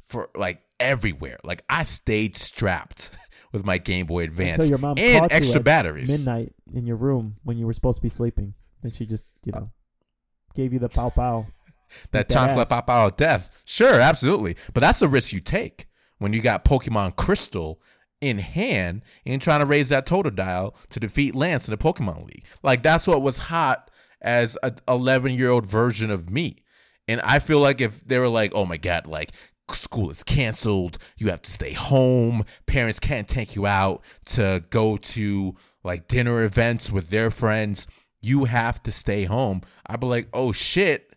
[0.00, 1.38] for like everywhere.
[1.44, 3.12] Like, I stayed strapped
[3.52, 6.10] with my Game Boy Advance Until your mom and extra at batteries.
[6.10, 8.54] midnight in your room when you were supposed to be sleeping.
[8.82, 9.70] Then she just, you know,
[10.56, 11.46] gave you the pow pow.
[12.10, 13.50] that chocolate pow pow of death.
[13.64, 14.56] Sure, absolutely.
[14.74, 15.86] But that's the risk you take
[16.18, 17.80] when you got Pokemon Crystal
[18.20, 22.44] in hand and trying to raise that Totodile to defeat Lance in the Pokemon League.
[22.62, 23.90] Like that's what was hot
[24.20, 26.56] as a 11 year old version of me.
[27.06, 29.32] And I feel like if they were like, oh my God, like
[29.70, 34.96] school is canceled, you have to stay home, parents can't take you out to go
[34.96, 37.86] to like dinner events with their friends,
[38.20, 39.62] you have to stay home.
[39.86, 41.07] I'd be like, oh shit,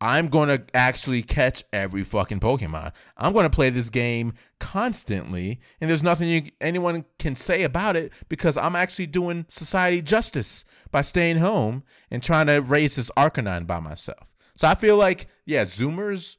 [0.00, 2.92] I'm going to actually catch every fucking Pokemon.
[3.16, 7.96] I'm going to play this game constantly, and there's nothing you, anyone can say about
[7.96, 13.10] it because I'm actually doing society justice by staying home and trying to raise this
[13.16, 14.28] Arcanine by myself.
[14.56, 16.36] So I feel like, yeah, Zoomers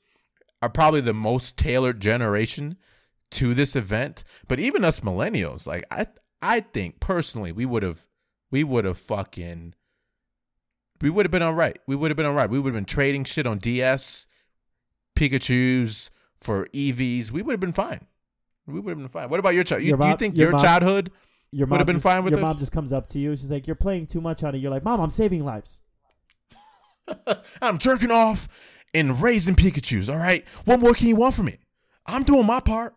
[0.61, 2.77] are probably the most tailored generation
[3.31, 6.07] to this event, but even us millennials, like I,
[6.41, 8.07] I think personally, we would have,
[8.51, 9.75] we would have fucking
[11.01, 11.77] we would have been all right.
[11.87, 12.49] We would have been all right.
[12.49, 14.25] We would have been trading shit on DS,
[15.15, 17.31] Pikachu's for Eevees.
[17.31, 18.07] We would have been fine.
[18.65, 19.29] We would have been fine.
[19.29, 19.81] What about your child?
[19.81, 21.11] You, you think your your, mom- childhood
[21.51, 22.47] Your Would have been just, fine with your this?
[22.47, 23.35] mom just comes up to you.
[23.35, 25.81] She's like, "You're playing too much on it." You're like, "Mom, I'm saving lives."
[27.61, 28.47] I'm jerking off
[28.93, 30.09] and raising Pikachu's.
[30.09, 30.45] All right.
[30.65, 31.57] What more can you want from me?
[32.05, 32.95] I'm doing my part.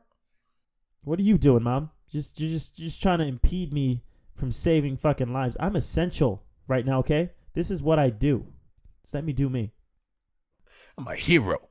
[1.04, 1.90] What are you doing, mom?
[2.10, 4.02] Just you're just you're just trying to impede me
[4.36, 5.56] from saving fucking lives.
[5.58, 6.98] I'm essential right now.
[6.98, 8.46] Okay, this is what I do.
[9.02, 9.72] Just let me do me.
[10.96, 11.68] I'm a hero.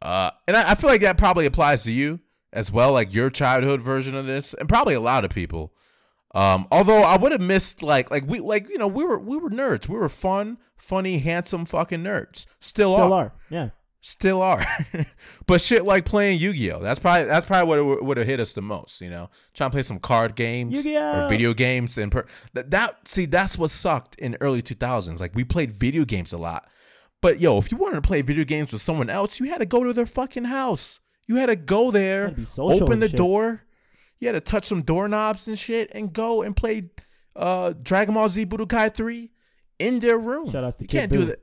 [0.00, 2.20] Uh, and I, I feel like that probably applies to you
[2.52, 5.72] as well, like your childhood version of this, and probably a lot of people.
[6.34, 9.38] Um, although I would have missed like like we like you know we were we
[9.38, 9.88] were nerds.
[9.88, 12.46] We were fun, funny, handsome fucking nerds.
[12.60, 13.24] Still, Still are.
[13.24, 13.32] are.
[13.50, 13.70] Yeah.
[14.08, 14.64] Still are.
[15.46, 16.80] but shit like playing Yu-Gi-Oh.
[16.80, 19.28] That's probably that's probably what would have hit us the most, you know.
[19.52, 21.26] Trying to play some card games Yu-Gi-Oh!
[21.26, 25.20] or video games and per- that, that see that's what sucked in early 2000s.
[25.20, 26.70] Like we played video games a lot.
[27.20, 29.66] But yo, if you wanted to play video games with someone else, you had to
[29.66, 31.00] go to their fucking house.
[31.26, 33.18] You had to go there, to open the shit.
[33.18, 33.60] door.
[34.20, 36.88] You had to touch some doorknobs and shit and go and play
[37.36, 39.30] uh Dragon Ball Z Budokai 3
[39.80, 40.50] in their room.
[40.50, 41.16] Shout out to you Kid can't Buu.
[41.16, 41.40] do that.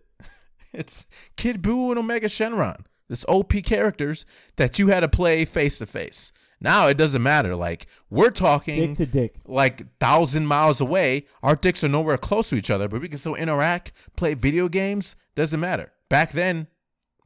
[0.73, 1.05] It's
[1.37, 2.85] Kid Buu and Omega Shenron.
[3.07, 4.25] This OP characters
[4.57, 6.31] that you had to play face to face.
[6.59, 7.55] Now it doesn't matter.
[7.55, 9.35] Like we're talking Dick to dick.
[9.45, 11.25] like thousand miles away.
[11.43, 14.67] Our dicks are nowhere close to each other, but we can still interact, play video
[14.67, 15.15] games.
[15.35, 15.91] Doesn't matter.
[16.09, 16.67] Back then,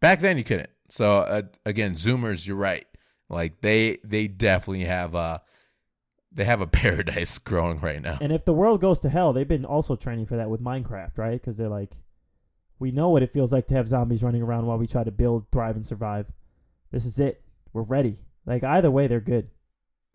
[0.02, 0.70] back then you couldn't.
[0.90, 2.86] So uh, again, Zoomers, you're right.
[3.30, 5.42] Like they they definitely have a
[6.32, 8.18] they have a paradise growing right now.
[8.20, 11.18] And if the world goes to hell, they've been also training for that with Minecraft,
[11.18, 11.40] right?
[11.40, 11.94] Because they're like,
[12.80, 15.12] we know what it feels like to have zombies running around while we try to
[15.12, 16.32] build, thrive, and survive.
[16.92, 17.44] This is it.
[17.74, 18.18] We're ready.
[18.46, 19.50] Like either way, they're good.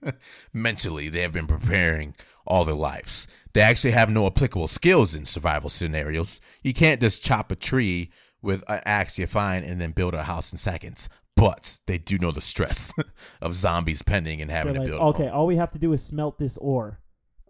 [0.53, 2.15] mentally they have been preparing
[2.47, 3.27] all their lives.
[3.53, 6.41] They actually have no applicable skills in survival scenarios.
[6.63, 8.11] You can't just chop a tree
[8.43, 11.09] with an axe you find and then build a house in seconds.
[11.37, 12.93] But they do know the stress
[13.41, 15.15] of zombies pending and having They're to build.
[15.15, 17.01] okay, all we have to do is smelt this ore.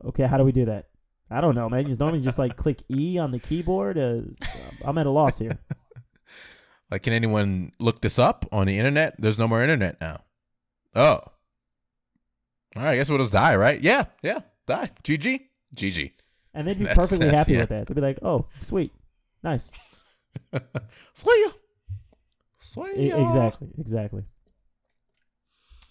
[0.04, 0.88] Okay, how do we do that?
[1.30, 1.82] I don't know, man.
[1.82, 3.98] You just normally just like click E on the keyboard.
[3.98, 4.20] Uh,
[4.84, 5.58] I'm at a loss here.
[6.90, 9.16] Like, can anyone look this up on the internet?
[9.18, 10.20] There's no more internet now.
[10.94, 11.14] Oh.
[11.14, 11.32] All
[12.76, 13.80] right, I guess we'll just die, right?
[13.82, 14.90] Yeah, yeah, die.
[15.02, 15.40] GG.
[15.74, 16.12] GG.
[16.52, 17.60] And they'd be That's- perfectly that's- happy yeah.
[17.60, 17.86] with that.
[17.88, 18.92] They'd be like, "Oh, sweet,
[19.42, 19.72] nice."
[21.14, 21.40] See
[22.96, 24.24] E- exactly, exactly.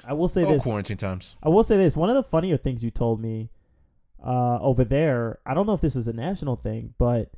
[0.06, 0.64] I will say Oh, this.
[0.64, 1.36] quarantine times.
[1.42, 1.98] I will say this.
[1.98, 3.50] One of the funnier things you told me
[4.24, 7.32] uh, over there, I don't know if this is a national thing, but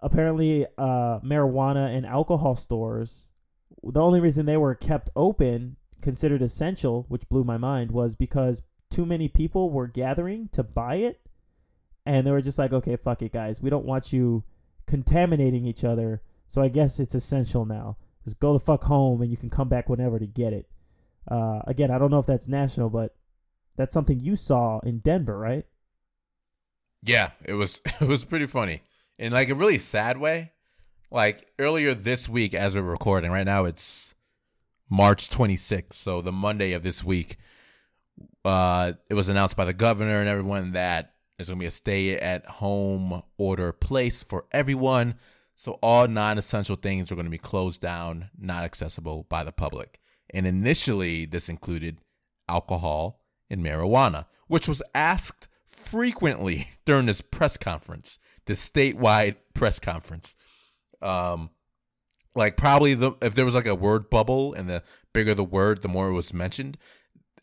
[0.00, 3.28] apparently uh, marijuana and alcohol stores,
[3.82, 8.62] the only reason they were kept open, considered essential, which blew my mind, was because
[8.90, 11.20] too many people were gathering to buy it.
[12.06, 13.62] And they were just like, okay, fuck it, guys.
[13.62, 14.44] We don't want you
[14.86, 16.22] contaminating each other.
[16.48, 17.96] So I guess it's essential now.
[18.24, 20.68] Just go the fuck home and you can come back whenever to get it.
[21.28, 23.16] Uh, again, I don't know if that's national, but
[23.76, 25.64] that's something you saw in Denver, right?
[27.04, 28.82] Yeah, it was it was pretty funny
[29.18, 30.52] in like a really sad way.
[31.10, 34.14] Like earlier this week, as we're recording, right now it's
[34.90, 37.36] March 26th, so the Monday of this week.
[38.44, 43.22] Uh, it was announced by the governor and everyone that there's gonna be a stay-at-home
[43.38, 45.14] order place for everyone.
[45.56, 50.00] So all non-essential things are going to be closed down, not accessible by the public.
[50.30, 51.98] And initially, this included
[52.48, 55.46] alcohol and marijuana, which was asked
[55.84, 60.36] frequently during this press conference, this statewide press conference.
[61.02, 61.50] Um,
[62.34, 64.82] like probably the if there was like a word bubble, and the
[65.12, 66.76] bigger the word, the more it was mentioned.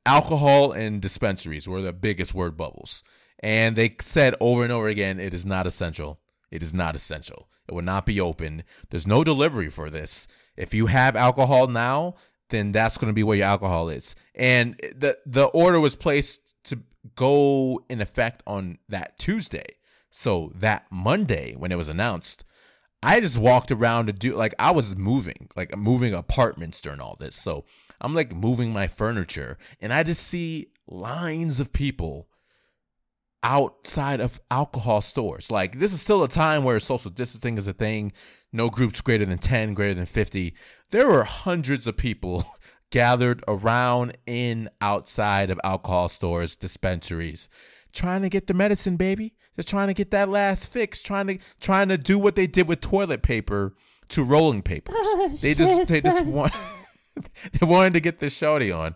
[0.06, 3.04] Alcohol and dispensaries were the biggest word bubbles,
[3.40, 6.20] and they said over and over again, "It is not essential.
[6.50, 7.48] It is not essential.
[7.70, 8.64] It will not be open.
[8.90, 10.28] There's no delivery for this.
[10.58, 12.16] If you have alcohol now,
[12.50, 16.41] then that's going to be where your alcohol is." And the the order was placed
[17.16, 19.78] go in effect on that Tuesday.
[20.10, 22.44] So that Monday, when it was announced,
[23.04, 27.18] I just walked around to do like I was moving, like moving apartments during all
[27.20, 27.36] this.
[27.36, 27.66] So
[28.00, 32.28] I'm like moving my furniture and I just see lines of people
[33.44, 35.50] outside of alcohol stores.
[35.50, 38.12] Like this is still a time where social distancing is a thing,
[38.54, 40.54] no groups greater than 10, greater than 50.
[40.92, 42.46] There were hundreds of people
[42.92, 47.50] gathered around in outside of alcohol stores, dispensaries,
[47.94, 49.34] trying to get the medicine, baby.
[49.56, 52.68] Just trying to get that last fix, trying to trying to do what they did
[52.68, 53.76] with toilet paper
[54.10, 54.96] to rolling papers.
[55.42, 56.54] they just they just want
[57.16, 58.96] they wanted to get the shorty on.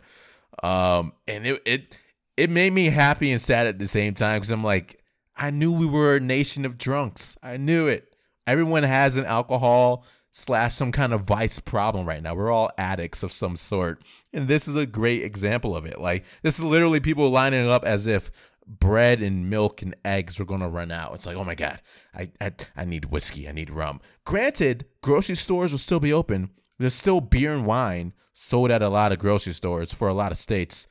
[0.63, 1.97] Um and it it
[2.37, 5.01] it made me happy and sad at the same time because I'm like,
[5.35, 7.37] I knew we were a nation of drunks.
[7.43, 8.13] I knew it.
[8.47, 10.05] Everyone has an alcohol
[10.37, 12.35] slash some kind of vice problem right now.
[12.35, 14.03] We're all addicts of some sort.
[14.33, 16.01] And this is a great example of it.
[16.01, 18.31] Like, this is literally people lining up as if
[18.67, 21.13] bread and milk and eggs are going to run out.
[21.13, 21.79] It's like, oh my God,
[22.13, 23.47] I, I, I need whiskey.
[23.47, 24.01] I need rum.
[24.25, 26.49] Granted, grocery stores will still be open.
[26.77, 30.33] There's still beer and wine sold at a lot of grocery stores for a lot
[30.33, 30.85] of states.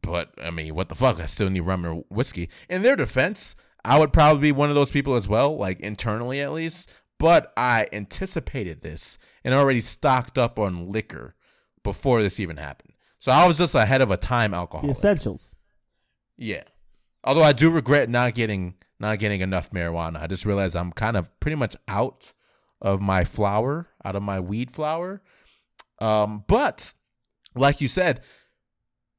[0.00, 1.18] But I mean, what the fuck?
[1.18, 2.50] I still need rum or whiskey.
[2.68, 6.40] In their defense, I would probably be one of those people as well, like internally
[6.40, 6.88] at least.
[7.18, 11.34] But I anticipated this and already stocked up on liquor
[11.82, 12.92] before this even happened.
[13.18, 14.86] So I was just ahead of a time alcohol.
[14.86, 15.56] The essentials.
[16.36, 16.62] Yeah.
[17.24, 20.20] Although I do regret not getting not getting enough marijuana.
[20.22, 22.32] I just realized I'm kind of pretty much out
[22.80, 25.22] of my flower, out of my weed flower.
[26.00, 26.94] Um, but
[27.54, 28.22] like you said,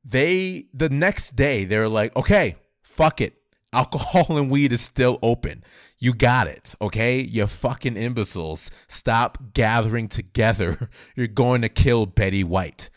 [0.03, 3.35] they the next day they're like, okay, fuck it.
[3.71, 5.63] Alcohol and weed is still open.
[5.99, 7.19] You got it, okay?
[7.19, 8.71] You fucking imbeciles.
[8.87, 10.89] Stop gathering together.
[11.15, 12.89] You're going to kill Betty White.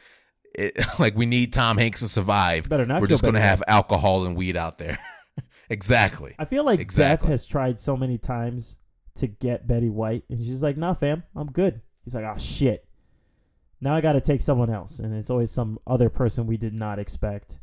[0.55, 2.69] It, like we need Tom Hanks to survive.
[2.69, 4.99] Better not We're just going to have alcohol and weed out there.
[5.69, 6.37] exactly.
[6.39, 7.27] I feel like Exactly.
[7.27, 8.79] Beth has tried so many times
[9.17, 12.87] to get Betty White, and she's like, "Nah, fam, I'm good." He's like, "Oh shit."
[13.81, 16.73] Now I got to take someone else, and it's always some other person we did
[16.73, 17.59] not expect.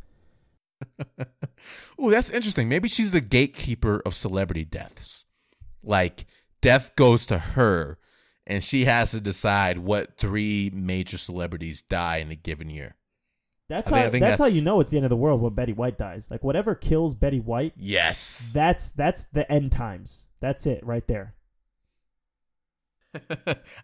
[1.97, 2.67] oh, that's interesting.
[2.69, 5.18] Maybe she's the gatekeeper of celebrity deaths.
[5.83, 6.25] Like
[6.61, 7.97] death goes to her
[8.45, 12.95] and she has to decide what three major celebrities die in a given year.
[13.69, 15.41] That's I think- how think that's, how you know it's the end of the world
[15.41, 16.31] when Betty White dies.
[16.31, 18.49] Like whatever kills Betty White, Yes.
[18.53, 20.27] that's that's the end times.
[20.39, 21.35] That's it right there.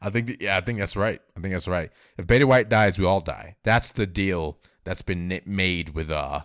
[0.02, 1.22] I think yeah, I think that's right.
[1.36, 1.91] I think that's right.
[2.18, 3.56] If Betty White dies, we all die.
[3.64, 6.41] That's the deal that's been made with uh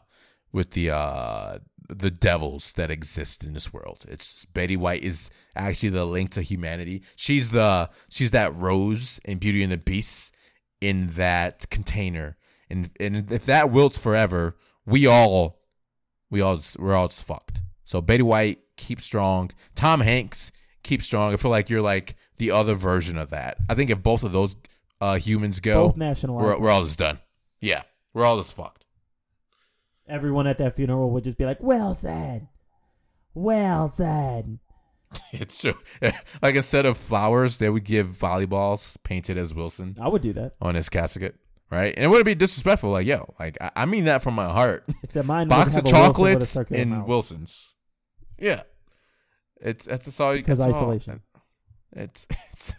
[0.52, 4.04] with the uh the devils that exist in this world.
[4.08, 7.02] It's Betty White is actually the link to humanity.
[7.16, 10.32] She's the she's that rose in Beauty and the Beast
[10.80, 12.36] in that container.
[12.68, 15.60] And and if that wilts forever, we all
[16.30, 17.60] we all we're all just fucked.
[17.84, 19.50] So Betty White keep strong.
[19.74, 21.32] Tom Hanks keep strong.
[21.32, 23.58] I feel like you're like the other version of that.
[23.68, 24.54] I think if both of those
[25.00, 27.18] uh, humans go, Both national we're we're all just done.
[27.60, 27.82] Yeah,
[28.14, 28.79] we're all just fucked.
[30.10, 32.48] Everyone at that funeral would just be like, "Well said,
[33.34, 34.58] well said."
[35.32, 35.74] It's true.
[36.42, 40.54] like instead of flowers, they would give volleyballs painted as Wilson I would do that.
[40.60, 41.34] on his casket,
[41.68, 41.92] right?
[41.96, 42.90] And it wouldn't be disrespectful.
[42.90, 44.84] Like yo, like I, I mean that from my heart.
[45.02, 47.06] Except mine Box of have a Wilson chocolates and.
[47.06, 47.74] Wilsons.
[48.38, 48.62] Yeah,
[49.60, 51.20] it's that's, all you Because isolation.
[51.29, 51.29] Oh,
[51.92, 52.74] It's it's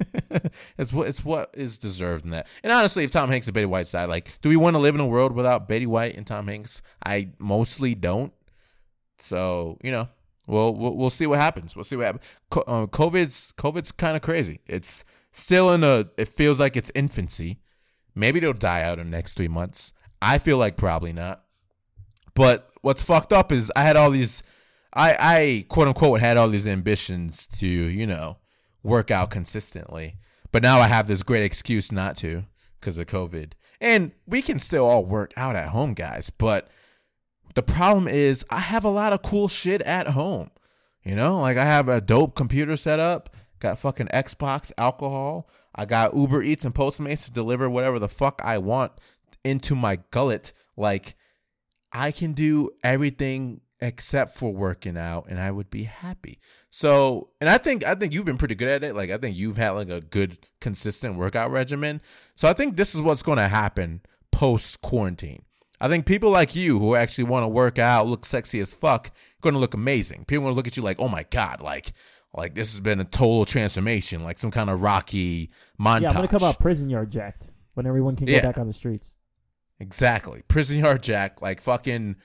[0.77, 2.47] it's what it's what is deserved in that.
[2.63, 4.95] And honestly, if Tom Hanks and Betty White died, like, do we want to live
[4.95, 6.81] in a world without Betty White and Tom Hanks?
[7.05, 8.33] I mostly don't.
[9.19, 10.07] So you know,
[10.47, 11.75] we'll we'll, we'll see what happens.
[11.75, 12.25] We'll see what happens.
[12.49, 14.61] Co- uh, COVID's COVID's kind of crazy.
[14.65, 16.07] It's still in a.
[16.17, 17.59] It feels like it's infancy.
[18.15, 19.93] Maybe they'll die out in the next three months.
[20.21, 21.43] I feel like probably not.
[22.33, 24.41] But what's fucked up is I had all these.
[24.93, 28.37] I I quote unquote had all these ambitions to you know
[28.83, 30.17] work out consistently.
[30.51, 32.45] But now I have this great excuse not to
[32.79, 33.53] because of COVID.
[33.79, 36.29] And we can still all work out at home, guys.
[36.29, 36.67] But
[37.55, 40.51] the problem is I have a lot of cool shit at home.
[41.03, 45.49] You know, like I have a dope computer set up, got fucking Xbox, alcohol.
[45.73, 48.91] I got Uber Eats and Postmates to deliver whatever the fuck I want
[49.43, 50.51] into my gullet.
[50.77, 51.15] Like
[51.91, 56.39] I can do everything except for working out and I would be happy.
[56.69, 58.95] So, and I think I think you've been pretty good at it.
[58.95, 62.01] Like I think you've had like a good consistent workout regimen.
[62.35, 64.01] So I think this is what's going to happen
[64.31, 65.43] post quarantine.
[65.79, 69.11] I think people like you who actually want to work out, look sexy as fuck,
[69.41, 70.25] going to look amazing.
[70.25, 71.93] People going to look at you like, "Oh my god, like
[72.35, 76.15] like this has been a total transformation, like some kind of Rocky montage." Yeah, I'm
[76.15, 78.41] gonna come out prison yard jacked when everyone can Yeah.
[78.41, 79.17] back on the streets.
[79.79, 80.43] Exactly.
[80.47, 82.15] Prison Yard Jack, like fucking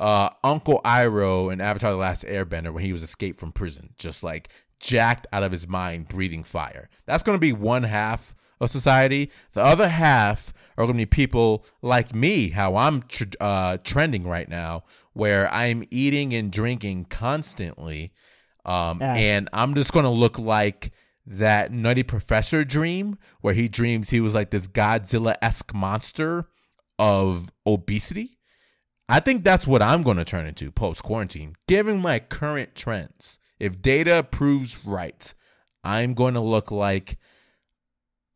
[0.00, 3.94] uh, Uncle Iroh in Avatar The Last Airbender when he was escaped from prison.
[3.98, 4.48] Just like
[4.80, 6.88] jacked out of his mind, breathing fire.
[7.06, 9.30] That's going to be one half of society.
[9.52, 14.26] The other half are going to be people like me, how I'm tr- uh, trending
[14.26, 18.12] right now, where I'm eating and drinking constantly.
[18.66, 19.18] Um, Ass.
[19.18, 20.90] and I'm just going to look like
[21.26, 26.48] that Nutty Professor dream, where he dreams he was like this Godzilla esque monster
[26.98, 28.38] of obesity.
[29.08, 31.56] I think that's what I'm going to turn into post quarantine.
[31.68, 35.34] Given my current trends, if data proves right,
[35.82, 37.18] I'm going to look like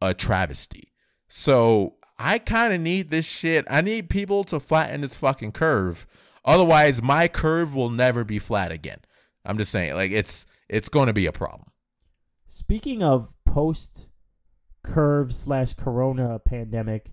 [0.00, 0.92] a travesty.
[1.28, 3.64] So I kind of need this shit.
[3.70, 6.06] I need people to flatten this fucking curve.
[6.44, 8.98] Otherwise, my curve will never be flat again.
[9.44, 11.70] I'm just saying, like it's it's going to be a problem.
[12.46, 14.08] Speaking of post
[14.82, 17.12] curve slash corona pandemic,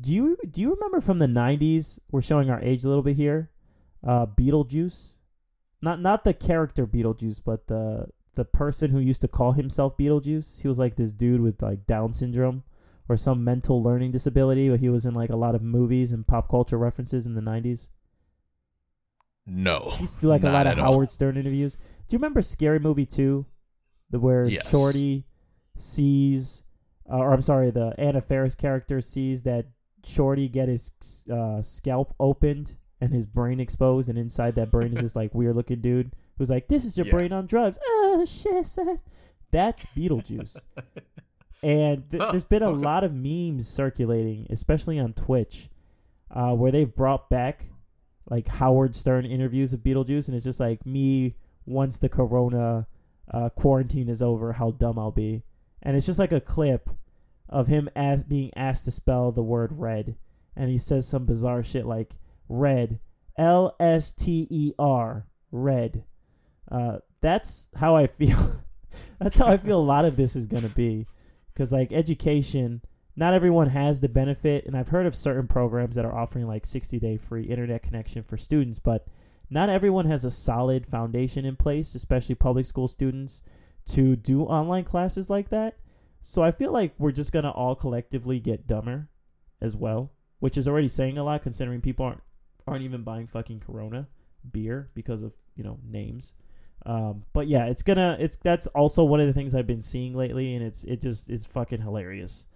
[0.00, 2.00] do you do you remember from the nineties?
[2.10, 3.50] We're showing our age a little bit here.
[4.06, 5.16] Uh, Beetlejuice,
[5.80, 10.62] not not the character Beetlejuice, but the the person who used to call himself Beetlejuice.
[10.62, 12.64] He was like this dude with like Down syndrome
[13.08, 16.26] or some mental learning disability, but he was in like a lot of movies and
[16.26, 17.90] pop culture references in the nineties.
[19.46, 20.94] No, He used to do like a lot of at all.
[20.94, 21.76] Howard Stern interviews.
[21.76, 23.44] Do you remember Scary Movie two,
[24.10, 24.70] the where Yes.
[24.70, 25.26] Shorty
[25.76, 26.62] sees,
[27.10, 29.66] uh, or I'm sorry, the Anna Faris character sees that
[30.06, 30.92] Shorty get his
[31.32, 35.56] uh, scalp opened and his brain exposed, and inside that brain is this like weird
[35.56, 37.12] looking dude who's like, "This is your Yeah.
[37.12, 39.00] brain on drugs." Oh shit, son.
[39.50, 40.66] that's Beetlejuice.
[41.62, 42.84] And th- there's been a okay.
[42.84, 45.70] lot of memes circulating, especially on Twitch,
[46.30, 47.64] uh, where they've brought back
[48.28, 52.86] like Howard Stern interviews of Beetlejuice, and it's just like me once the Corona
[53.30, 55.42] uh, quarantine is over, how dumb I'll be,
[55.82, 56.90] and it's just like a clip
[57.48, 60.16] of him as being asked to spell the word red,
[60.56, 62.16] and he says some bizarre shit like
[62.48, 62.98] red,
[63.38, 66.04] L S T E R, red.
[66.70, 68.62] Uh, that's how I feel.
[69.18, 69.80] that's how I feel.
[69.80, 71.06] A lot of this is gonna be,
[71.52, 72.82] because like education
[73.16, 76.66] not everyone has the benefit and i've heard of certain programs that are offering like
[76.66, 79.06] 60 day free internet connection for students but
[79.50, 83.42] not everyone has a solid foundation in place especially public school students
[83.86, 85.76] to do online classes like that
[86.26, 89.08] so i feel like we're just to all collectively get dumber
[89.60, 90.10] as well
[90.40, 92.20] which is already saying a lot considering people aren't
[92.66, 94.06] aren't even buying fucking corona
[94.52, 96.34] beer because of you know names.
[96.86, 100.14] Um, but yeah it's gonna it's that's also one of the things i've been seeing
[100.14, 102.46] lately and it's it just it's fucking hilarious.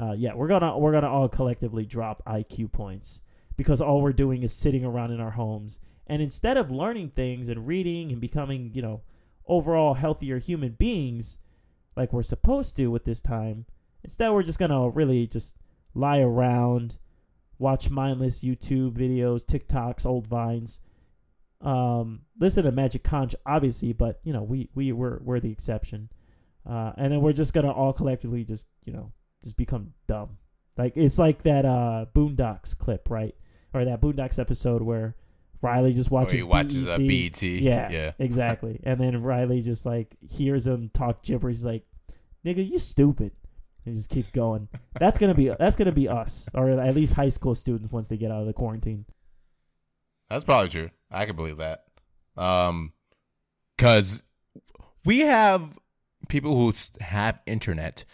[0.00, 3.20] Uh, yeah, we're gonna we're gonna all collectively drop IQ points
[3.56, 7.50] because all we're doing is sitting around in our homes, and instead of learning things
[7.50, 9.02] and reading and becoming, you know,
[9.46, 11.38] overall healthier human beings,
[11.96, 13.66] like we're supposed to with this time,
[14.04, 15.56] instead we're just gonna really just
[15.94, 16.96] lie around,
[17.58, 20.80] watch mindless YouTube videos, TikToks, old vines,
[21.62, 26.08] um, listen to Magic Conch, obviously, but you know we we we're we're the exception,
[26.68, 29.12] uh, and then we're just gonna all collectively just you know
[29.44, 30.38] just become dumb.
[30.76, 33.34] Like it's like that uh Boondocks clip, right?
[33.72, 35.14] Or that Boondocks episode where
[35.62, 37.08] Riley just watches Oh, he watches a BET.
[37.08, 37.42] BET.
[37.42, 38.12] Yeah, yeah.
[38.18, 38.80] exactly.
[38.82, 41.58] And then Riley just like hears him talk gibberish.
[41.58, 41.86] He's like,
[42.44, 43.32] "Nigga, you stupid."
[43.86, 44.68] And just keep going.
[44.98, 48.16] That's gonna be that's gonna be us, or at least high school students once they
[48.16, 49.06] get out of the quarantine.
[50.28, 50.90] That's probably true.
[51.10, 51.84] I can believe that.
[52.36, 52.92] Um,
[53.76, 54.22] because
[55.04, 55.78] we have
[56.28, 58.04] people who have internet.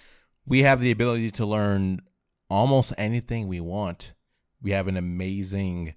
[0.46, 2.01] We have the ability to learn
[2.49, 4.14] almost anything we want.
[4.62, 5.94] We have an amazing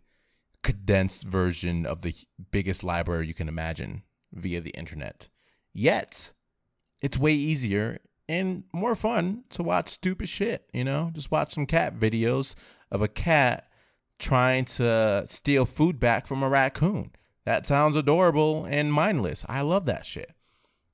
[0.63, 2.13] condensed version of the
[2.51, 4.03] biggest library you can imagine
[4.33, 5.29] via the internet.
[5.73, 6.33] Yet,
[7.01, 11.11] it's way easier and more fun to watch stupid shit, you know?
[11.13, 12.55] Just watch some cat videos
[12.91, 13.67] of a cat
[14.19, 17.11] trying to steal food back from a raccoon.
[17.45, 19.43] That sounds adorable and mindless.
[19.49, 20.31] I love that shit.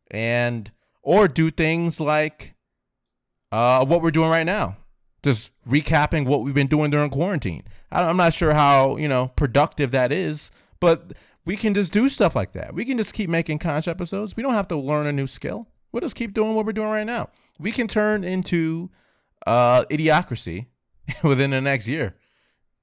[0.10, 2.56] And or do things like
[3.52, 4.78] uh what we're doing right now.
[5.28, 7.64] Just recapping what we've been doing during quarantine.
[7.92, 11.14] I'm not sure how, you know, productive that is, but
[11.46, 12.74] we can just do stuff like that.
[12.74, 14.36] We can just keep making conch episodes.
[14.36, 15.68] We don't have to learn a new skill.
[15.92, 17.30] We'll just keep doing what we're doing right now.
[17.60, 18.90] We can turn into
[19.46, 20.68] uh idiocracy
[21.24, 22.16] within the next year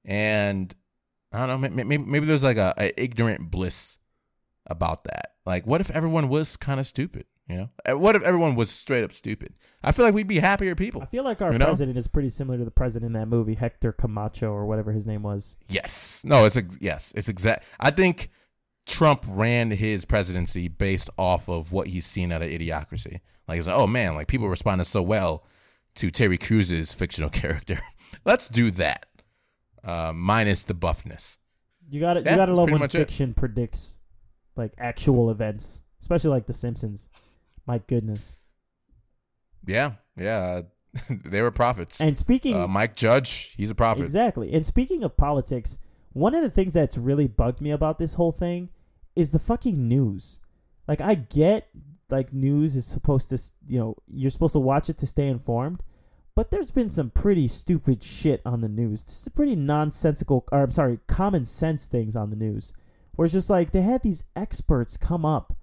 [0.05, 0.73] and
[1.31, 1.69] I don't know.
[1.69, 3.97] Maybe, maybe there's like a, a ignorant bliss
[4.67, 5.33] about that.
[5.45, 7.25] Like, what if everyone was kind of stupid?
[7.47, 9.53] You know, Uh, what if everyone was straight up stupid?
[9.83, 11.03] I feel like we'd be happier people.
[11.03, 11.65] I feel like our You know?
[11.65, 15.05] president is pretty similar to the president in that movie, Hector Camacho or whatever his
[15.05, 15.55] name was.
[15.69, 16.23] Yes.
[16.25, 16.45] No.
[16.45, 17.13] It's ex- yes.
[17.15, 17.65] It's exact.
[17.79, 18.31] I think
[18.87, 23.19] Trump ran his presidency based off of what he's seen out of Idiocracy.
[23.47, 25.43] Like, it's like, oh man, like people responded so well
[25.95, 27.79] to Terry Crews's fictional character.
[28.25, 29.05] Let's do that.
[29.83, 31.37] Uh, minus the buffness.
[31.91, 32.97] You got to you got to love when much it.
[32.97, 33.97] fiction predicts
[34.55, 37.07] like actual events, especially like The Simpsons.
[37.65, 38.37] My goodness.
[39.65, 40.61] Yeah, yeah.
[41.09, 41.99] they were prophets.
[41.99, 44.03] And speaking uh, Mike Judge, he's a prophet.
[44.03, 44.53] Exactly.
[44.53, 45.77] And speaking of politics,
[46.13, 48.69] one of the things that's really bugged me about this whole thing
[49.15, 50.39] is the fucking news.
[50.87, 51.69] Like I get
[52.09, 53.37] like news is supposed to,
[53.67, 55.83] you know, you're supposed to watch it to stay informed,
[56.35, 59.03] but there's been some pretty stupid shit on the news.
[59.03, 62.73] This is pretty nonsensical or I'm sorry, common sense things on the news.
[63.15, 65.55] Where it's just like they had these experts come up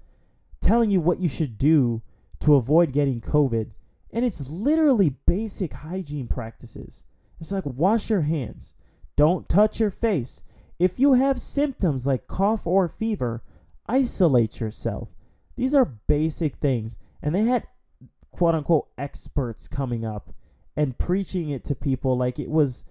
[0.62, 2.02] telling you what you should do
[2.40, 3.70] to avoid getting COVID.
[4.10, 7.04] And it's literally basic hygiene practices.
[7.40, 8.74] It's like wash your hands,
[9.16, 10.42] don't touch your face.
[10.78, 13.42] If you have symptoms like cough or fever,
[13.86, 15.08] isolate yourself.
[15.56, 16.96] These are basic things.
[17.22, 17.66] And they had
[18.30, 20.34] quote unquote experts coming up
[20.76, 22.84] and preaching it to people like it was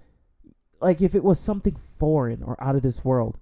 [0.80, 3.40] like if it was something foreign or out of this world.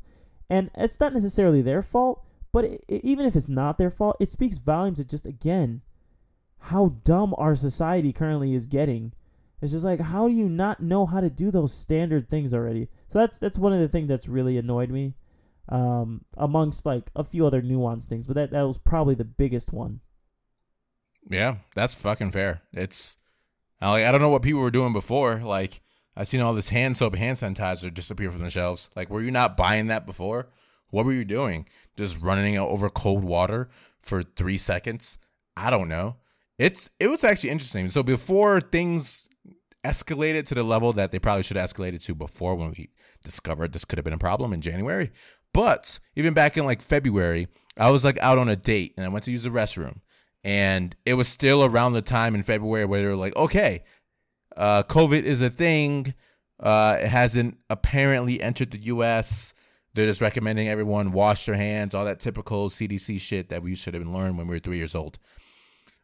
[0.49, 4.17] And it's not necessarily their fault, but it, it, even if it's not their fault,
[4.19, 5.81] it speaks volumes of just again
[6.63, 9.13] how dumb our society currently is getting.
[9.61, 12.87] It's just like how do you not know how to do those standard things already?
[13.07, 15.15] So that's that's one of the things that's really annoyed me,
[15.67, 18.25] um, amongst like a few other nuanced things.
[18.25, 19.99] But that that was probably the biggest one.
[21.29, 22.61] Yeah, that's fucking fair.
[22.73, 23.17] It's
[23.81, 25.41] like I don't know what people were doing before.
[25.43, 25.81] Like
[26.19, 28.89] I've seen all this hand soap, hand sanitizer disappear from the shelves.
[28.93, 30.49] Like, were you not buying that before?
[30.89, 31.67] What were you doing?
[31.97, 33.69] Just running over cold water
[34.01, 35.17] for three seconds?
[35.55, 36.17] I don't know.
[36.57, 37.89] It's it was actually interesting.
[37.89, 39.29] So before things
[39.85, 42.89] escalated to the level that they probably should have escalated to before when we
[43.23, 45.11] discovered this could have been a problem in January.
[45.53, 49.09] But even back in like February, I was like out on a date and I
[49.09, 50.01] went to use the restroom.
[50.43, 53.83] And it was still around the time in February where they were like, okay,
[54.55, 56.13] uh, COVID is a thing.
[56.59, 59.53] Uh, it hasn't apparently entered the US.
[59.99, 63.93] They're just recommending everyone wash their hands, all that typical CDC shit that we should
[63.95, 65.19] have learned when we were three years old.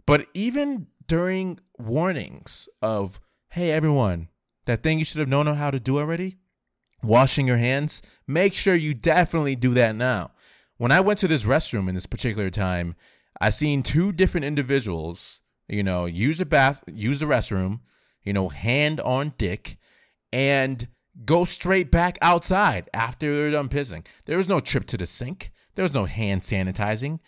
[0.06, 3.22] But even during warnings of,
[3.52, 4.28] hey, everyone,
[4.66, 6.36] that thing you should have known how to do already,
[7.02, 10.32] washing your hands, make sure you definitely do that now.
[10.76, 12.96] When I went to this restroom in this particular time,
[13.40, 15.40] I seen two different individuals,
[15.70, 17.80] you know, use a bath, use the restroom,
[18.26, 19.78] you know, hand on dick,
[20.34, 20.90] and
[21.24, 24.06] go straight back outside after they're done pissing.
[24.26, 25.52] There was no trip to the sink.
[25.76, 27.20] There was no hand sanitizing.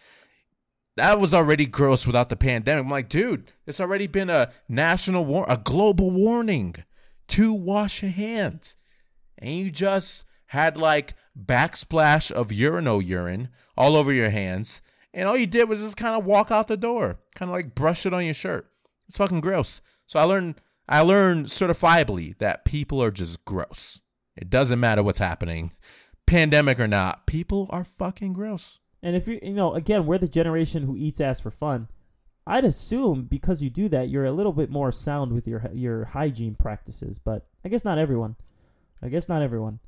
[0.96, 2.84] That was already gross without the pandemic.
[2.84, 6.76] I'm like, dude, it's already been a national war, a global warning
[7.28, 8.78] to wash your hands,
[9.38, 14.82] and you just had like backsplash of urino urine all over your hands,
[15.14, 17.76] and all you did was just kind of walk out the door, kind of like
[17.76, 18.72] brush it on your shirt.
[19.08, 19.82] It's fucking gross.
[20.08, 24.02] So I learned I learned certifiably that people are just gross.
[24.36, 25.72] It doesn't matter what's happening,
[26.26, 27.26] pandemic or not.
[27.26, 28.80] People are fucking gross.
[29.02, 31.88] And if you you know, again, we're the generation who eats ass for fun.
[32.46, 36.06] I'd assume because you do that, you're a little bit more sound with your your
[36.06, 37.20] hygiene practices.
[37.20, 38.36] But I guess not everyone.
[39.02, 39.80] I guess not everyone.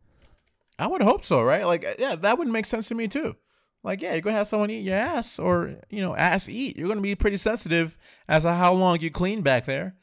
[0.77, 1.65] I would hope so, right?
[1.65, 3.35] Like, uh, yeah, that would make sense to me too.
[3.83, 6.77] Like, yeah, you're gonna have someone eat your ass, or you know, ass eat.
[6.77, 7.97] You're gonna be pretty sensitive
[8.27, 9.95] as to how long you clean back there.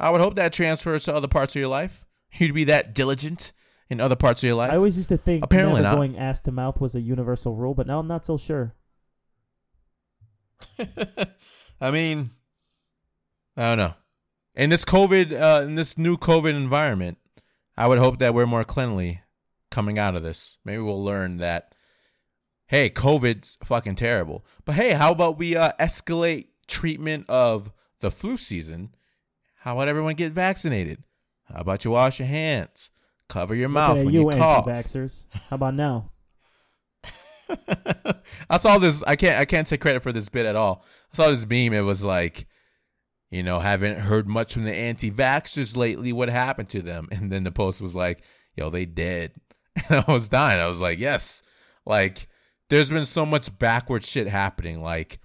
[0.00, 2.06] I would hope that transfers to other parts of your life.
[2.32, 3.52] You'd be that diligent
[3.88, 4.72] in other parts of your life.
[4.72, 7.74] I always used to think Apparently never going ass to mouth was a universal rule,
[7.74, 8.74] but now I'm not so sure.
[11.80, 12.30] I mean,
[13.56, 13.94] I don't know.
[14.54, 17.18] In this COVID, uh, in this new COVID environment,
[17.76, 19.22] I would hope that we're more cleanly
[19.70, 20.58] coming out of this.
[20.64, 21.74] Maybe we'll learn that,
[22.66, 24.44] hey, COVID's fucking terrible.
[24.64, 28.94] But hey, how about we uh, escalate treatment of the flu season?
[29.60, 31.02] How about everyone get vaccinated?
[31.44, 32.88] How about you wash your hands,
[33.28, 34.66] cover your mouth when you, you, cough?
[34.66, 35.26] anti-vaxxers.
[35.50, 36.12] How about now?
[38.48, 39.02] I saw this.
[39.06, 39.38] I can't.
[39.38, 40.82] I can't take credit for this bit at all.
[41.12, 41.74] I saw this meme.
[41.74, 42.46] It was like,
[43.30, 46.12] you know, haven't heard much from the anti-vaxxers lately.
[46.14, 47.08] What happened to them?
[47.12, 48.22] And then the post was like,
[48.56, 49.32] yo, they dead.
[49.88, 50.58] And I was dying.
[50.58, 51.42] I was like, yes.
[51.84, 52.28] Like,
[52.70, 54.82] there's been so much backward shit happening.
[54.82, 55.20] Like,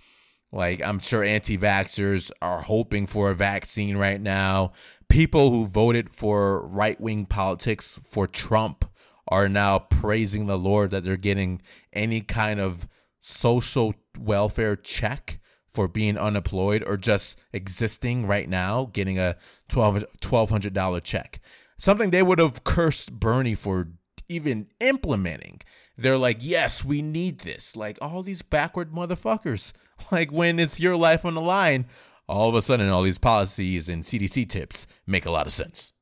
[0.51, 4.71] like I'm sure anti-vaxxers are hoping for a vaccine right now.
[5.09, 8.85] People who voted for right-wing politics for Trump
[9.27, 11.61] are now praising the Lord that they're getting
[11.93, 12.87] any kind of
[13.19, 19.35] social welfare check for being unemployed or just existing right now, getting a
[19.69, 21.39] $1,200 check.
[21.77, 23.89] Something they would have cursed Bernie for
[24.29, 25.59] even implementing.
[25.97, 27.75] They're like, yes, we need this.
[27.75, 29.73] Like all these backward motherfuckers.
[30.11, 31.85] Like when it's your life on the line,
[32.27, 35.93] all of a sudden all these policies and CDC tips make a lot of sense.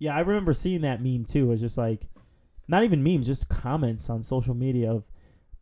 [0.00, 1.44] Yeah, I remember seeing that meme too.
[1.44, 2.08] It was just like,
[2.66, 5.04] not even memes, just comments on social media of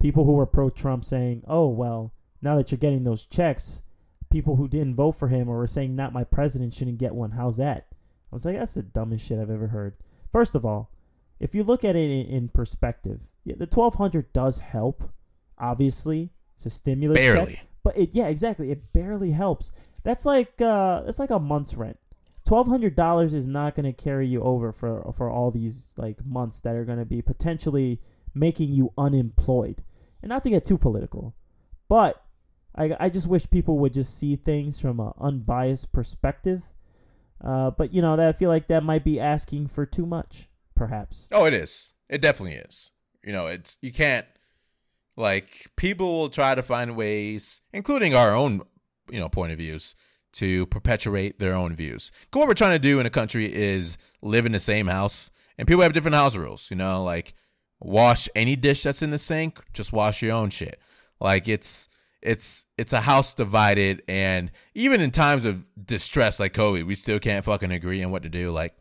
[0.01, 3.83] people who were pro Trump saying, "Oh well, now that you're getting those checks,
[4.31, 7.31] people who didn't vote for him or were saying not my president shouldn't get one.
[7.31, 7.87] How's that?
[7.91, 7.97] I
[8.33, 9.95] was like, that's the dumbest shit I've ever heard.
[10.33, 10.91] First of all,
[11.39, 15.11] if you look at it in, perspective, yeah, the twelve hundred does help.
[15.59, 19.73] Obviously, it's a stimulus check, but it yeah exactly it barely helps.
[20.03, 21.99] That's like uh that's like a month's rent.
[22.45, 26.25] Twelve hundred dollars is not going to carry you over for for all these like
[26.25, 28.01] months that are going to be potentially
[28.35, 29.83] making you unemployed.
[30.23, 31.35] And not to get too political,
[31.89, 32.23] but
[32.75, 36.63] I I just wish people would just see things from an unbiased perspective.
[37.43, 40.49] Uh, but you know that I feel like that might be asking for too much,
[40.75, 41.29] perhaps.
[41.33, 41.93] Oh, it is.
[42.09, 42.91] It definitely is.
[43.25, 44.27] You know, it's you can't
[45.17, 48.63] like people will try to find ways, including our own,
[49.11, 49.95] you know, point of views,
[50.35, 52.11] to perpetuate their own views.
[52.31, 55.31] 'Cause what we're trying to do in a country is live in the same house,
[55.57, 56.71] and people have different house rules.
[56.71, 57.35] You know, like
[57.81, 60.81] wash any dish that's in the sink, just wash your own shit.
[61.21, 61.89] Like it's
[62.21, 67.19] it's it's a house divided, and even in times of distress like COVID, we still
[67.19, 68.51] can't fucking agree on what to do.
[68.51, 68.75] Like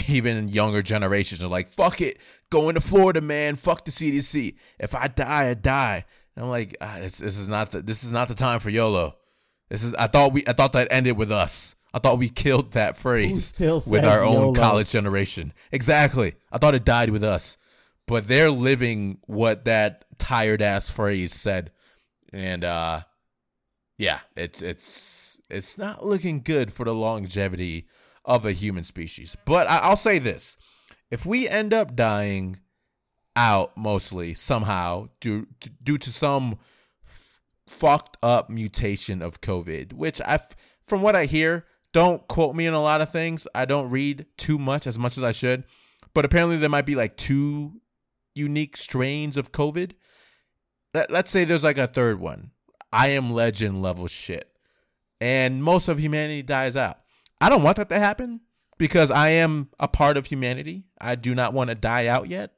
[0.08, 2.18] even younger generations are like, "Fuck it,
[2.50, 3.56] going to Florida, man.
[3.56, 4.56] Fuck the CDC.
[4.78, 8.04] If I die, I die." And I'm like, ah, this, "This is not the this
[8.04, 9.16] is not the time for YOLO.
[9.68, 11.74] This is I thought we I thought that ended with us.
[11.92, 14.54] I thought we killed that phrase with our own YOLO?
[14.54, 15.54] college generation.
[15.72, 16.34] Exactly.
[16.52, 17.56] I thought it died with us,
[18.06, 21.72] but they're living what that tired ass phrase said,
[22.32, 23.00] and uh,
[23.96, 27.88] yeah, it's it's it's not looking good for the longevity
[28.26, 29.36] of a human species.
[29.46, 30.56] But I, I'll say this:
[31.10, 32.58] if we end up dying
[33.34, 35.46] out mostly somehow due
[35.82, 36.58] due to some
[37.06, 40.40] f- fucked up mutation of COVID, which I,
[40.82, 43.46] from what I hear, don't quote me on a lot of things.
[43.54, 45.64] I don't read too much as much as I should,
[46.14, 47.80] but apparently there might be like two
[48.34, 49.92] unique strains of COVID.
[50.92, 52.50] Let, let's say there's like a third one.
[52.92, 54.50] I am legend level shit.
[55.20, 56.98] And most of humanity dies out.
[57.40, 58.40] I don't want that to happen
[58.78, 60.84] because I am a part of humanity.
[61.00, 62.52] I do not want to die out yet.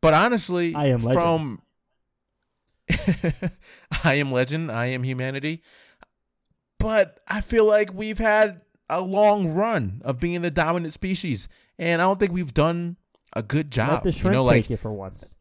[0.00, 1.20] But honestly, I am legend.
[1.20, 1.62] from
[4.04, 5.62] I am legend, I am humanity.
[6.78, 12.00] But I feel like we've had a long run of being the dominant species, and
[12.00, 12.96] I don't think we've done
[13.34, 13.90] a good job.
[13.90, 15.36] Let the shrimp you know, like take it for once.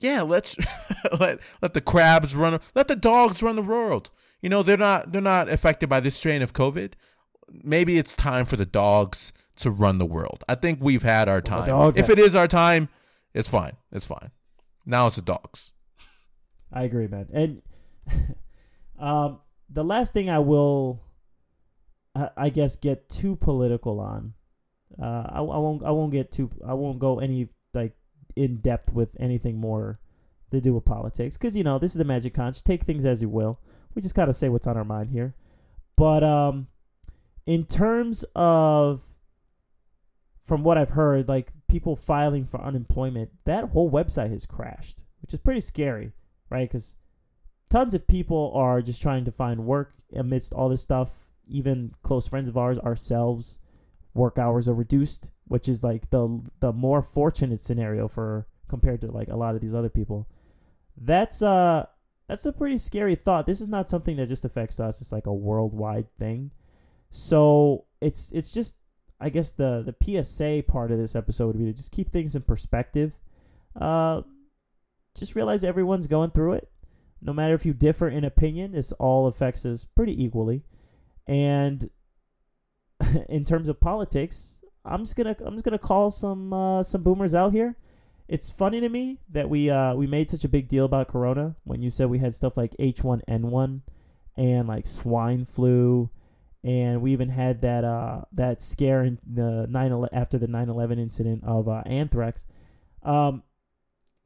[0.00, 0.56] yeah, let's
[1.20, 4.10] let let the crabs run, let the dogs run the world.
[4.40, 6.94] You know, they're not they're not affected by this strain of COVID.
[7.50, 10.44] Maybe it's time for the dogs to run the world.
[10.48, 11.66] I think we've had our Well, time.
[11.68, 12.88] dogs If have- it is our time,
[13.34, 13.72] it's fine.
[13.92, 14.30] It's fine.
[14.86, 15.72] Now it's the dogs.
[16.72, 17.28] I agree, man.
[17.32, 17.62] And
[18.98, 19.40] um,
[19.70, 21.02] the last thing I will,
[22.14, 24.34] I, I guess, get too political on.
[25.00, 25.82] Uh, I, I won't.
[25.84, 26.50] I won't get too.
[26.66, 27.94] I won't go any like
[28.36, 30.00] in depth with anything more
[30.50, 32.62] to do with politics because you know this is the Magic Conch.
[32.64, 33.60] Take things as you will.
[33.94, 35.34] We just gotta say what's on our mind here.
[35.96, 36.68] But um,
[37.48, 39.00] in terms of
[40.44, 45.32] from what I've heard, like people filing for unemployment, that whole website has crashed, which
[45.32, 46.12] is pretty scary,
[46.50, 46.68] right?
[46.68, 46.94] Because
[47.70, 51.10] tons of people are just trying to find work amidst all this stuff.
[51.46, 53.60] Even close friends of ours, ourselves,
[54.12, 59.10] work hours are reduced, which is like the the more fortunate scenario for compared to
[59.10, 60.28] like a lot of these other people.
[60.98, 61.86] That's uh
[62.26, 63.46] that's a pretty scary thought.
[63.46, 65.00] This is not something that just affects us.
[65.00, 66.50] It's like a worldwide thing.
[67.10, 68.76] So it's it's just
[69.20, 72.36] I guess the the PSA part of this episode would be to just keep things
[72.36, 73.12] in perspective.
[73.78, 74.22] Uh,
[75.14, 76.70] just realize everyone's going through it.
[77.20, 80.62] No matter if you differ in opinion, this all affects us pretty equally.
[81.26, 81.90] And
[83.28, 87.34] in terms of politics, I'm just gonna I'm just gonna call some uh, some boomers
[87.34, 87.76] out here.
[88.28, 91.56] It's funny to me that we uh, we made such a big deal about Corona
[91.64, 93.80] when you said we had stuff like H1N1
[94.36, 96.10] and like swine flu
[96.64, 101.44] and we even had that uh that scare in the 9 after the 9/11 incident
[101.44, 102.46] of uh, anthrax.
[103.02, 103.42] Um,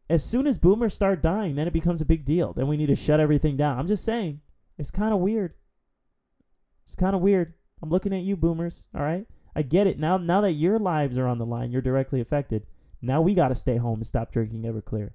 [0.08, 2.52] as soon as boomers start dying, then it becomes a big deal.
[2.52, 3.78] Then we need to shut everything down.
[3.78, 4.40] I'm just saying,
[4.78, 5.54] it's kind of weird.
[6.82, 7.54] It's kind of weird.
[7.80, 8.88] I'm looking at you, boomers.
[8.94, 10.16] All right, I get it now.
[10.16, 12.66] Now that your lives are on the line, you're directly affected.
[13.00, 15.10] Now we got to stay home and stop drinking Everclear.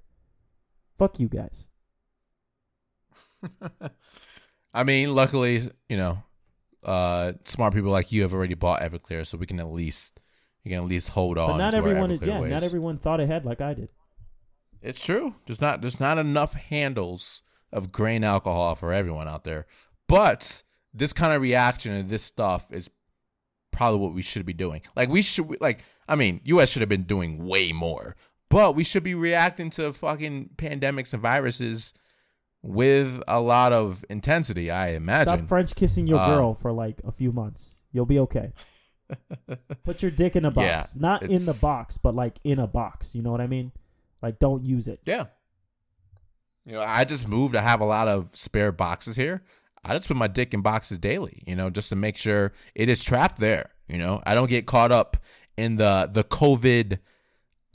[0.98, 1.68] Fuck you guys.
[4.74, 6.22] I mean, luckily, you know,
[6.88, 10.20] uh, smart people like you have already bought Everclear, so we can at least
[10.64, 11.50] you can at least hold on.
[11.50, 12.22] But not to everyone is.
[12.22, 12.50] Yeah, ways.
[12.50, 13.90] not everyone thought ahead like I did.
[14.80, 15.34] It's true.
[15.46, 19.66] There's not there's not enough handles of grain alcohol for everyone out there.
[20.08, 20.62] But
[20.94, 22.88] this kind of reaction and this stuff is
[23.70, 24.80] probably what we should be doing.
[24.96, 28.16] Like we should like I mean, US should have been doing way more.
[28.48, 31.92] But we should be reacting to fucking pandemics and viruses
[32.62, 35.28] with a lot of intensity, I imagine.
[35.28, 37.82] Stop French kissing your Um, girl for like a few months.
[37.92, 38.52] You'll be okay.
[39.84, 40.66] Put your dick in a box.
[40.66, 43.14] Yeah, Not in the box, but like in a box.
[43.14, 43.72] You know what I mean?
[44.22, 45.00] Like don't use it.
[45.06, 45.26] Yeah.
[46.66, 47.56] You know, I just moved.
[47.56, 49.42] I have a lot of spare boxes here.
[49.84, 52.88] I just put my dick in boxes daily, you know, just to make sure it
[52.90, 53.70] is trapped there.
[53.88, 55.16] You know, I don't get caught up
[55.56, 56.98] in the the COVID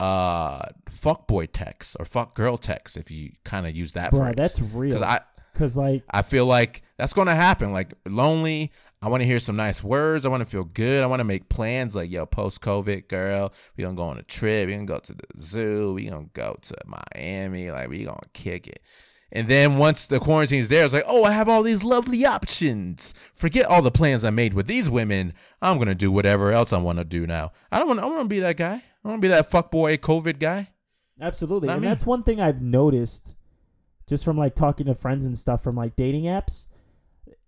[0.00, 4.20] uh fuck boy text or fuck girl text if you kind of use that Bro,
[4.20, 4.34] phrase.
[4.36, 4.90] that's real.
[4.94, 5.20] because I
[5.54, 7.72] Cause like I feel like that's going to happen.
[7.72, 8.72] Like lonely.
[9.00, 10.26] I want to hear some nice words.
[10.26, 11.04] I want to feel good.
[11.04, 11.94] I want to make plans.
[11.94, 14.66] Like yo, post COVID, girl, we gonna go on a trip.
[14.66, 15.92] We gonna go to the zoo.
[15.94, 17.70] We gonna go to Miami.
[17.70, 18.82] Like we gonna kick it.
[19.30, 23.14] And then once the quarantine's there, it's like, oh, I have all these lovely options.
[23.34, 25.34] Forget all the plans I made with these women.
[25.62, 27.52] I'm gonna do whatever else I want to do now.
[27.70, 28.00] I don't want.
[28.00, 28.82] I want to be that guy.
[29.04, 30.70] I want to be that fuckboy COVID guy.
[31.20, 31.68] Absolutely.
[31.68, 31.88] Not and me.
[31.88, 33.34] that's one thing I've noticed
[34.08, 36.66] just from like talking to friends and stuff from like dating apps.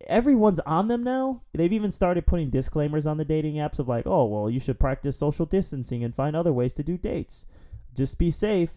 [0.07, 1.42] Everyone's on them now.
[1.54, 4.78] They've even started putting disclaimers on the dating apps of like, oh, well, you should
[4.78, 7.46] practice social distancing and find other ways to do dates.
[7.94, 8.70] Just be safe.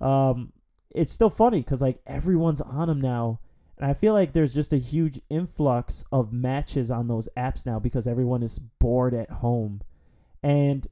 [0.00, 0.52] Um,
[0.94, 3.40] it's still funny because like everyone's on them now.
[3.78, 7.78] And I feel like there's just a huge influx of matches on those apps now
[7.78, 9.82] because everyone is bored at home.
[10.42, 10.86] And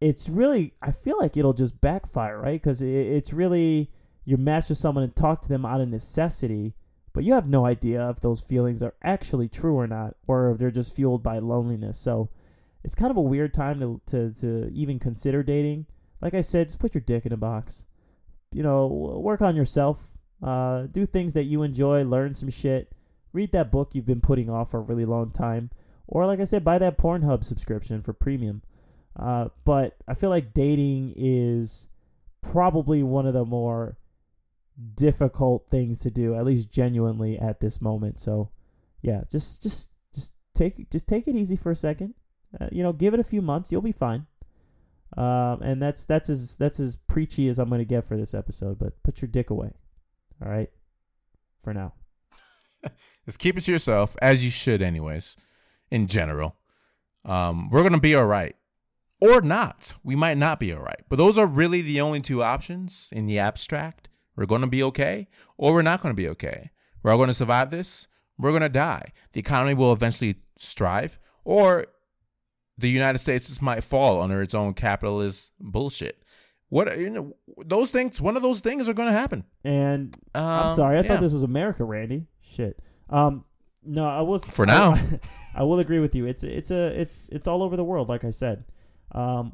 [0.00, 2.60] it's really I feel like it'll just backfire, right?
[2.60, 3.90] Because it, it's really
[4.24, 6.74] you match with someone and talk to them out of necessity,
[7.12, 10.58] but you have no idea if those feelings are actually true or not, or if
[10.58, 11.98] they're just fueled by loneliness.
[11.98, 12.30] So
[12.84, 15.86] it's kind of a weird time to to, to even consider dating.
[16.20, 17.86] Like I said, just put your dick in a box.
[18.52, 20.08] You know, work on yourself.
[20.42, 22.04] Uh, do things that you enjoy.
[22.04, 22.92] Learn some shit.
[23.32, 25.70] Read that book you've been putting off for a really long time.
[26.06, 28.62] Or, like I said, buy that Pornhub subscription for premium.
[29.18, 31.88] Uh, but I feel like dating is
[32.42, 33.96] probably one of the more
[34.94, 38.20] difficult things to do, at least genuinely at this moment.
[38.20, 38.50] So,
[39.02, 42.14] yeah, just just just take just take it easy for a second.
[42.60, 44.26] Uh, you know, give it a few months, you'll be fine.
[45.16, 48.78] Um, and that's that's as that's as preachy as I'm gonna get for this episode.
[48.78, 49.70] But put your dick away,
[50.42, 50.70] all right,
[51.62, 51.94] for now.
[53.24, 55.36] Just keep it to yourself, as you should, anyways.
[55.90, 56.56] In general,
[57.24, 58.56] um, we're gonna be all right,
[59.20, 59.94] or not.
[60.04, 63.26] We might not be all right, but those are really the only two options in
[63.26, 64.08] the abstract.
[64.36, 66.70] We're gonna be okay, or we're not gonna be okay.
[67.02, 68.06] We're all gonna survive this.
[68.38, 69.12] We're gonna die.
[69.32, 71.86] The economy will eventually strive, or
[72.76, 76.22] the United States just might fall under its own capitalist bullshit.
[76.68, 77.32] What you know,
[77.64, 78.20] those things.
[78.20, 79.44] One of those things are gonna happen.
[79.64, 81.08] And I'm Um, sorry, I yeah.
[81.08, 82.26] thought this was America, Randy.
[82.42, 82.78] Shit.
[83.08, 83.44] Um,
[83.84, 84.94] no, I was For now.
[84.94, 85.20] I,
[85.54, 86.26] I will agree with you.
[86.26, 88.64] It's it's a it's it's all over the world, like I said.
[89.16, 89.52] Um,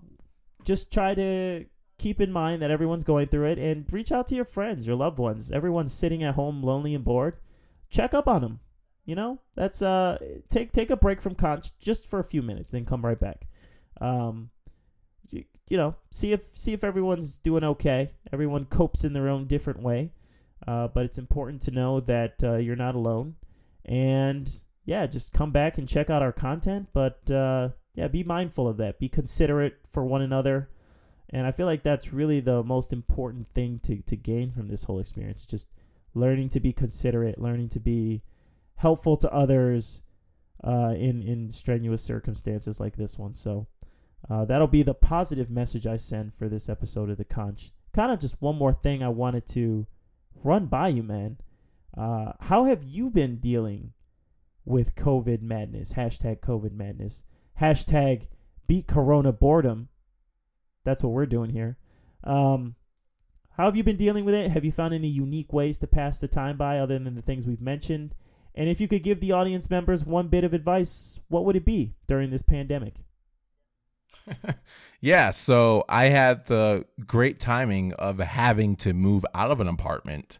[0.64, 1.64] just try to
[1.98, 4.96] keep in mind that everyone's going through it, and reach out to your friends, your
[4.96, 5.50] loved ones.
[5.50, 7.36] Everyone's sitting at home, lonely and bored.
[7.88, 8.60] Check up on them.
[9.04, 10.18] You know, that's uh,
[10.50, 13.48] take take a break from con just for a few minutes, then come right back.
[14.00, 14.50] Um,
[15.30, 18.12] you, you know, see if see if everyone's doing okay.
[18.32, 20.12] Everyone copes in their own different way.
[20.66, 23.34] Uh, but it's important to know that uh, you're not alone.
[23.84, 24.48] And
[24.84, 26.88] yeah, just come back and check out our content.
[26.92, 28.99] But uh, yeah, be mindful of that.
[28.99, 30.70] Be considerate for one another.
[31.30, 34.84] And I feel like that's really the most important thing to, to gain from this
[34.84, 35.47] whole experience.
[35.47, 35.68] Just
[36.14, 38.22] learning to be considerate, learning to be
[38.76, 40.03] helpful to others
[40.64, 43.34] uh, in, in strenuous circumstances like this one.
[43.34, 43.66] So
[44.28, 47.72] uh, that'll be the positive message I send for this episode of The Conch.
[47.93, 49.86] Kind of just one more thing I wanted to
[50.43, 51.38] run by you, man.
[51.97, 53.93] Uh, how have you been dealing
[54.64, 55.95] with COVID madness?
[55.95, 57.22] Hashtag COVID madness.
[57.61, 58.28] Hashtag
[58.66, 59.88] beat Corona boredom.
[60.84, 61.78] That's what we're doing here.
[62.24, 62.76] Um,
[63.57, 64.50] how have you been dealing with it?
[64.50, 67.46] Have you found any unique ways to pass the time by other than the things
[67.46, 68.14] we've mentioned?
[68.55, 71.64] And if you could give the audience members one bit of advice, what would it
[71.64, 72.94] be during this pandemic?
[75.00, 80.38] yeah, so I had the great timing of having to move out of an apartment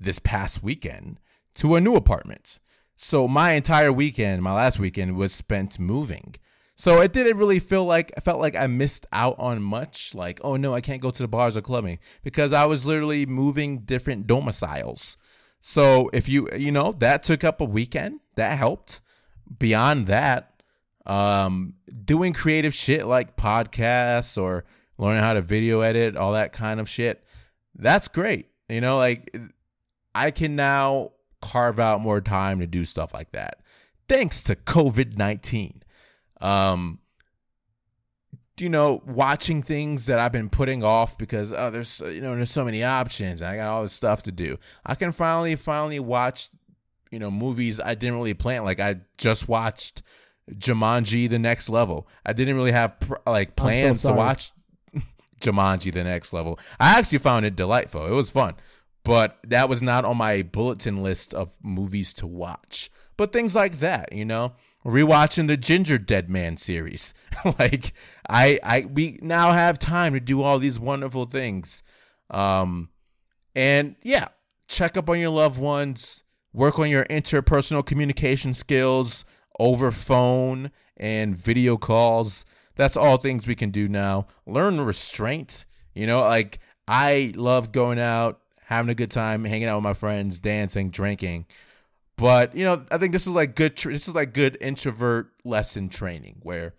[0.00, 1.20] this past weekend
[1.54, 2.58] to a new apartment.
[2.96, 6.36] So my entire weekend, my last weekend was spent moving.
[6.76, 10.14] So it didn't really feel like I felt like I missed out on much.
[10.14, 13.26] Like, oh no, I can't go to the bars or clubbing because I was literally
[13.26, 15.16] moving different domiciles.
[15.60, 19.00] So if you you know that took up a weekend, that helped.
[19.58, 20.62] Beyond that,
[21.06, 24.64] um, doing creative shit like podcasts or
[24.98, 27.22] learning how to video edit, all that kind of shit,
[27.74, 28.48] that's great.
[28.68, 29.36] You know, like
[30.14, 31.12] I can now
[31.42, 33.58] carve out more time to do stuff like that
[34.08, 35.82] thanks to COVID 19.
[36.40, 36.98] Um,
[38.58, 42.50] you know, watching things that I've been putting off because oh, there's you know there's
[42.50, 43.42] so many options.
[43.42, 44.58] I got all this stuff to do.
[44.86, 46.50] I can finally finally watch
[47.10, 48.64] you know movies I didn't really plan.
[48.64, 50.02] Like I just watched
[50.52, 52.06] Jumanji: The Next Level.
[52.24, 54.52] I didn't really have pr- like plans to watch
[55.40, 56.58] Jumanji: The Next Level.
[56.78, 58.06] I actually found it delightful.
[58.06, 58.54] It was fun,
[59.02, 62.90] but that was not on my bulletin list of movies to watch.
[63.16, 64.54] But things like that, you know,
[64.84, 67.14] rewatching the Gingerdead Man series.
[67.58, 67.92] like
[68.28, 71.82] I I we now have time to do all these wonderful things.
[72.30, 72.90] Um
[73.54, 74.28] and yeah,
[74.68, 79.24] check up on your loved ones, work on your interpersonal communication skills
[79.58, 82.44] over phone and video calls.
[82.76, 84.26] That's all things we can do now.
[84.46, 85.64] Learn restraint.
[85.94, 86.58] You know, like
[86.88, 91.46] I love going out, having a good time, hanging out with my friends, dancing, drinking.
[92.16, 93.76] But you know, I think this is like good.
[93.76, 96.74] Tr- this is like good introvert lesson training where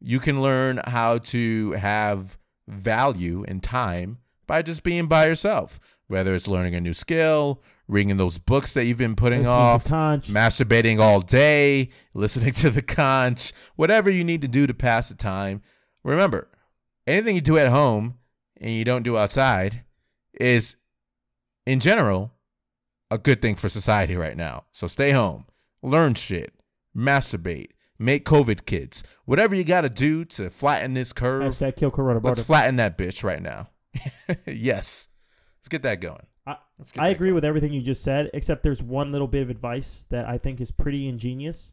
[0.00, 5.80] you can learn how to have value in time by just being by yourself.
[6.06, 9.86] Whether it's learning a new skill, reading those books that you've been putting Listening off,
[10.28, 15.14] masturbating all day, listening to the conch, whatever you need to do to pass the
[15.14, 15.62] time.
[16.02, 16.48] Remember,
[17.06, 18.18] anything you do at home
[18.60, 19.82] and you don't do outside
[20.38, 20.76] is,
[21.64, 22.32] in general,
[23.10, 24.64] a good thing for society right now.
[24.72, 25.46] So stay home,
[25.82, 26.54] learn shit,
[26.96, 31.42] masturbate, make COVID kids, whatever you got to do to flatten this curve.
[31.42, 32.20] Hashtag kill Corona.
[32.22, 33.68] Let's flatten that bitch right now.
[34.46, 35.08] yes,
[35.60, 36.26] let's get that going.
[36.46, 36.56] I,
[36.98, 37.34] I agree going.
[37.36, 40.60] with everything you just said, except there's one little bit of advice that I think
[40.60, 41.72] is pretty ingenious.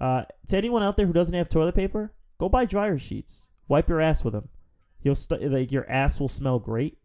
[0.00, 3.48] Uh, to anyone out there who doesn't have toilet paper, go buy dryer sheets.
[3.68, 4.48] Wipe your ass with them.
[5.02, 6.98] You'll st- like your ass will smell great,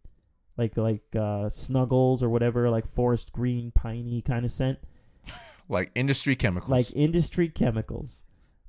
[0.58, 4.80] like like uh, Snuggles or whatever, like forest green, piney kind of scent,
[5.70, 6.70] like industry chemicals.
[6.72, 8.24] like industry chemicals.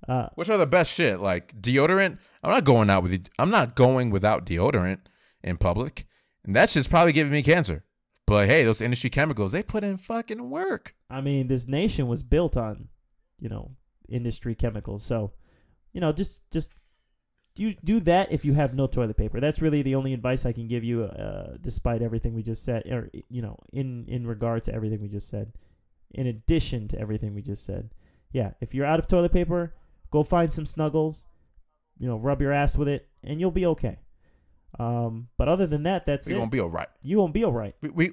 [0.06, 1.20] Uh, Which are the best shit?
[1.20, 2.18] Like deodorant.
[2.42, 3.28] I'm not going out with.
[3.38, 5.00] I'm not going without deodorant
[5.42, 6.06] in public,
[6.44, 7.84] and that shit's probably giving me cancer.
[8.26, 10.94] But hey, those industry chemicals, they put in fucking work.
[11.08, 12.88] I mean, this nation was built on,
[13.40, 13.72] you know,
[14.06, 15.02] industry chemicals.
[15.02, 15.32] So,
[15.94, 16.70] you know, just just
[17.58, 19.40] do do that if you have no toilet paper.
[19.40, 22.84] That's really the only advice I can give you, uh, despite everything we just said,
[22.86, 25.52] or you know, in in regard to everything we just said.
[26.12, 27.90] In addition to everything we just said,
[28.32, 29.74] yeah, if you're out of toilet paper,
[30.10, 31.26] go find some Snuggles,
[31.98, 33.98] you know, rub your ass with it, and you'll be okay.
[34.78, 36.38] Um, but other than that, that's We it.
[36.38, 36.88] gonna be all right.
[37.02, 37.74] you won't be all right.
[37.82, 38.12] We we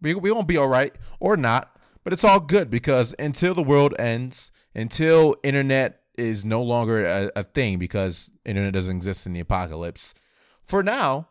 [0.00, 3.62] we we won't be all right or not, but it's all good because until the
[3.62, 9.32] world ends, until internet is no longer a, a thing because internet doesn't exist in
[9.32, 10.14] the apocalypse.
[10.62, 11.28] For now,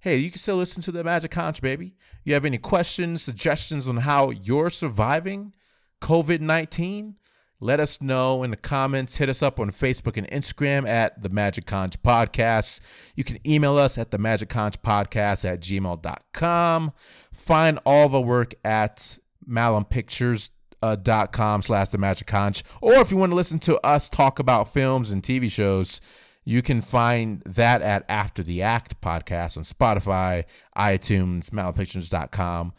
[0.00, 1.96] hey, you can still listen to the Magic Conch, baby.
[2.24, 5.54] You have any questions, suggestions on how you're surviving
[6.00, 7.16] COVID nineteen?
[7.60, 9.16] Let us know in the comments.
[9.16, 12.78] Hit us up on Facebook and Instagram at the Magic Conch Podcast.
[13.16, 16.92] You can email us at the Magic Conch Podcast at gmail.com.
[17.32, 19.18] Find all the work at
[19.48, 22.62] malumpictures.com uh, dot com slash the magic conch.
[22.80, 26.00] Or if you want to listen to us talk about films and tv shows
[26.44, 30.44] you can find that at after the act podcast on spotify
[30.76, 32.72] itunes malumpictures.com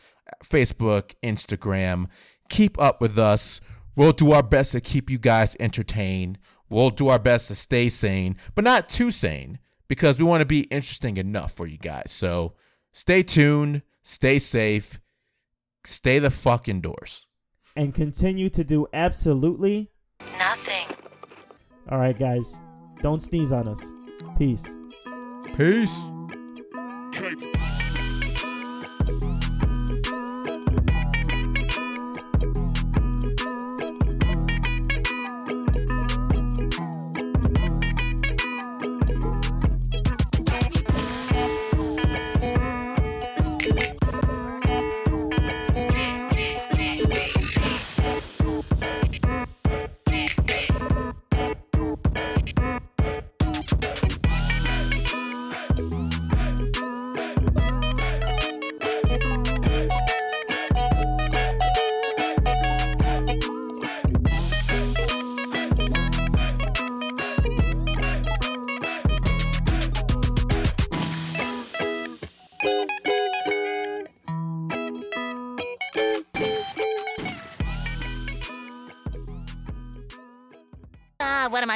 [0.43, 2.07] facebook instagram.
[2.49, 3.61] Keep up with us.
[3.95, 6.39] We'll do our best to keep you guys entertained.
[6.67, 10.45] We'll do our best to stay sane but not too sane because we want to
[10.45, 12.11] be interesting enough for you guys.
[12.11, 12.53] So
[12.91, 14.99] stay tuned stay safe
[15.85, 17.27] stay the fuck indoors
[17.75, 19.89] and continue to do absolutely
[20.37, 20.87] Nothing.
[21.89, 22.59] all right guys
[23.01, 23.83] don't sneeze on us
[24.37, 24.75] peace
[25.55, 26.09] Peace.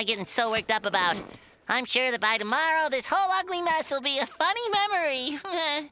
[0.03, 1.17] I getting so worked up about?
[1.69, 5.39] I'm sure that by tomorrow, this whole ugly mess will be a funny memory.